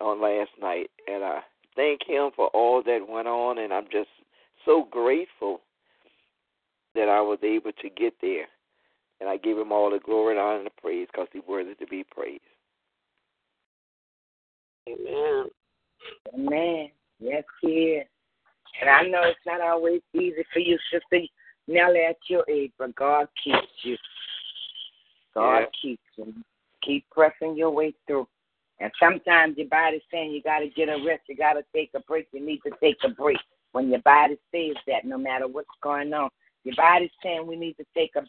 on 0.00 0.20
last 0.20 0.50
night, 0.60 0.90
and 1.06 1.22
I 1.22 1.40
thank 1.76 2.00
Him 2.06 2.30
for 2.34 2.48
all 2.48 2.82
that 2.82 3.06
went 3.08 3.28
on, 3.28 3.58
and 3.58 3.72
I'm 3.72 3.86
just 3.90 4.08
so 4.64 4.86
grateful 4.90 5.60
that 6.94 7.08
I 7.08 7.20
was 7.20 7.38
able 7.42 7.72
to 7.72 7.90
get 7.90 8.14
there. 8.20 8.46
And 9.20 9.28
I 9.28 9.36
give 9.36 9.58
Him 9.58 9.72
all 9.72 9.90
the 9.90 9.98
glory 9.98 10.32
and 10.32 10.40
honor 10.40 10.58
and 10.58 10.66
the 10.66 10.80
praise 10.80 11.08
because 11.12 11.28
He's 11.32 11.42
worthy 11.46 11.74
to 11.74 11.86
be 11.86 12.04
praised. 12.10 12.42
Amen. 14.88 15.44
Amen. 16.34 16.88
Yes, 17.18 17.44
he 17.60 17.68
is. 17.68 18.06
And 18.80 18.88
I 18.88 19.02
know 19.02 19.20
it's 19.24 19.38
not 19.46 19.60
always 19.60 20.00
easy 20.14 20.44
for 20.52 20.60
you, 20.60 20.78
sister 20.90 21.26
Nellie, 21.68 22.00
at 22.08 22.16
your 22.28 22.44
age, 22.48 22.72
but 22.78 22.94
God 22.94 23.28
keeps 23.42 23.68
you. 23.82 23.96
God 25.34 25.60
Yeah. 25.60 25.66
keeps 25.80 26.02
you. 26.16 26.34
Keep 26.82 27.08
pressing 27.10 27.56
your 27.56 27.70
way 27.70 27.92
through. 28.06 28.26
And 28.80 28.90
sometimes 28.98 29.58
your 29.58 29.68
body's 29.68 30.02
saying 30.10 30.32
you 30.32 30.42
got 30.42 30.60
to 30.60 30.68
get 30.68 30.88
a 30.88 31.04
rest, 31.04 31.28
you 31.28 31.36
got 31.36 31.52
to 31.54 31.64
take 31.74 31.90
a 31.94 32.00
break, 32.00 32.28
you 32.32 32.40
need 32.40 32.62
to 32.62 32.70
take 32.80 32.96
a 33.04 33.10
break. 33.10 33.38
When 33.72 33.90
your 33.90 34.00
body 34.00 34.38
says 34.50 34.76
that, 34.86 35.04
no 35.04 35.18
matter 35.18 35.46
what's 35.46 35.68
going 35.82 36.12
on, 36.14 36.30
your 36.64 36.74
body's 36.76 37.10
saying 37.22 37.46
we 37.46 37.56
need 37.56 37.74
to 37.74 37.84
take 37.96 38.12
a 38.16 38.22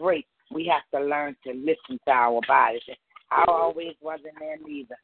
break. 0.00 0.26
We 0.52 0.72
have 0.72 0.82
to 0.94 1.06
learn 1.06 1.36
to 1.44 1.52
listen 1.52 1.98
to 2.06 2.10
our 2.12 2.40
bodies. 2.46 2.82
I 3.30 3.44
always 3.48 3.94
wasn't 4.00 4.38
there 4.38 4.56
neither. 4.64 4.96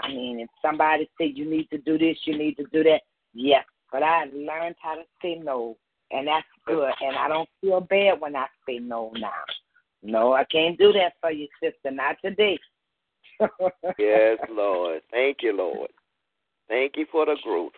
I 0.00 0.08
mean, 0.08 0.40
if 0.40 0.48
somebody 0.60 1.08
said 1.18 1.30
you 1.34 1.48
need 1.48 1.68
to 1.70 1.78
do 1.78 1.96
this, 1.96 2.16
you 2.24 2.36
need 2.36 2.56
to 2.56 2.64
do 2.72 2.82
that, 2.82 3.02
yes. 3.34 3.64
But 3.92 4.02
I 4.02 4.24
learned 4.34 4.74
how 4.82 4.96
to 4.96 5.02
say 5.22 5.40
no, 5.42 5.76
and 6.10 6.26
that's 6.26 6.46
good. 6.66 6.90
And 7.00 7.16
I 7.16 7.28
don't 7.28 7.48
feel 7.60 7.80
bad 7.80 8.20
when 8.20 8.34
I 8.34 8.46
say 8.66 8.78
no 8.78 9.12
now. 9.14 9.30
No, 10.02 10.32
I 10.32 10.44
can't 10.44 10.78
do 10.78 10.92
that 10.92 11.14
for 11.20 11.30
you, 11.30 11.48
sister. 11.62 11.90
Not 11.90 12.16
today. 12.24 12.58
Yes, 13.98 14.38
Lord. 14.50 15.02
Thank 15.12 15.38
you, 15.42 15.56
Lord. 15.56 15.90
Thank 16.68 16.96
you 16.96 17.06
for 17.10 17.24
the 17.24 17.36
growth. 17.44 17.72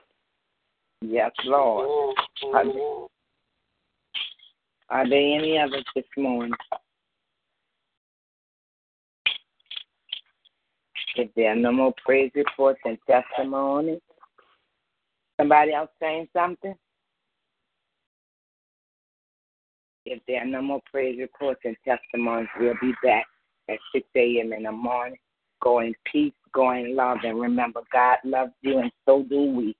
Yes, 1.03 1.33
Lord. 1.45 2.17
Are 4.91 5.09
there, 5.09 5.19
any 5.19 5.57
others 5.57 5.85
this 5.95 6.05
morning? 6.17 6.53
If 11.15 11.31
there 11.37 11.53
are 11.53 11.57
no 11.57 11.71
more 11.71 11.95
praise 12.05 12.33
reports 12.35 12.81
and 12.85 12.99
testimonies, 13.09 14.01
somebody 15.41 15.73
else 15.73 15.91
saying 16.01 16.29
something? 16.33 16.75
If 20.05 20.21
there 20.27 20.43
are 20.43 20.47
no 20.47 20.61
more 20.61 20.81
praise 20.91 21.19
reports 21.21 21.61
and 21.65 21.77
testimonies, 21.85 22.49
we'll 22.59 22.75
be 22.81 22.93
back 23.03 23.27
at 23.69 23.79
6 23.95 24.07
a.m. 24.17 24.53
in 24.53 24.65
the 24.65 24.73
morning. 24.73 25.19
Go 25.63 25.81
in 25.81 25.95
peace, 26.11 26.33
go 26.53 26.73
in 26.73 26.97
love, 26.97 27.19
and 27.23 27.41
remember, 27.41 27.83
God 27.93 28.17
loves 28.25 28.53
you, 28.63 28.79
and 28.79 28.91
so 29.07 29.23
do 29.23 29.43
we. 29.43 29.77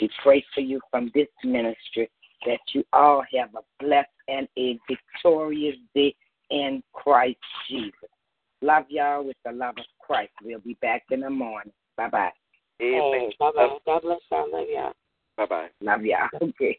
We 0.00 0.10
pray 0.22 0.44
for 0.54 0.60
you 0.60 0.80
from 0.90 1.10
this 1.14 1.28
ministry 1.44 2.10
that 2.44 2.60
you 2.72 2.84
all 2.92 3.22
have 3.36 3.50
a 3.54 3.84
blessed 3.84 4.08
and 4.28 4.48
a 4.58 4.78
victorious 4.88 5.76
day 5.94 6.14
in 6.50 6.82
Christ 6.92 7.38
Jesus. 7.68 7.92
Love 8.62 8.84
y'all 8.88 9.24
with 9.24 9.36
the 9.44 9.52
love 9.52 9.74
of 9.78 9.84
Christ. 10.00 10.32
We'll 10.42 10.60
be 10.60 10.76
back 10.80 11.02
in 11.10 11.20
the 11.20 11.30
morning. 11.30 11.72
Bye 11.96 12.08
bye. 12.08 12.30
Amen. 12.82 13.30
Bye 13.38 13.50
bye. 13.54 13.68
God 13.86 14.02
bless 14.02 14.18
y'all. 14.30 14.50
Love 14.52 14.66
y'all. 14.72 14.92
Bye 15.36 15.46
bye. 15.46 15.68
Love 15.80 16.04
y'all. 16.04 16.28
Okay. 16.42 16.78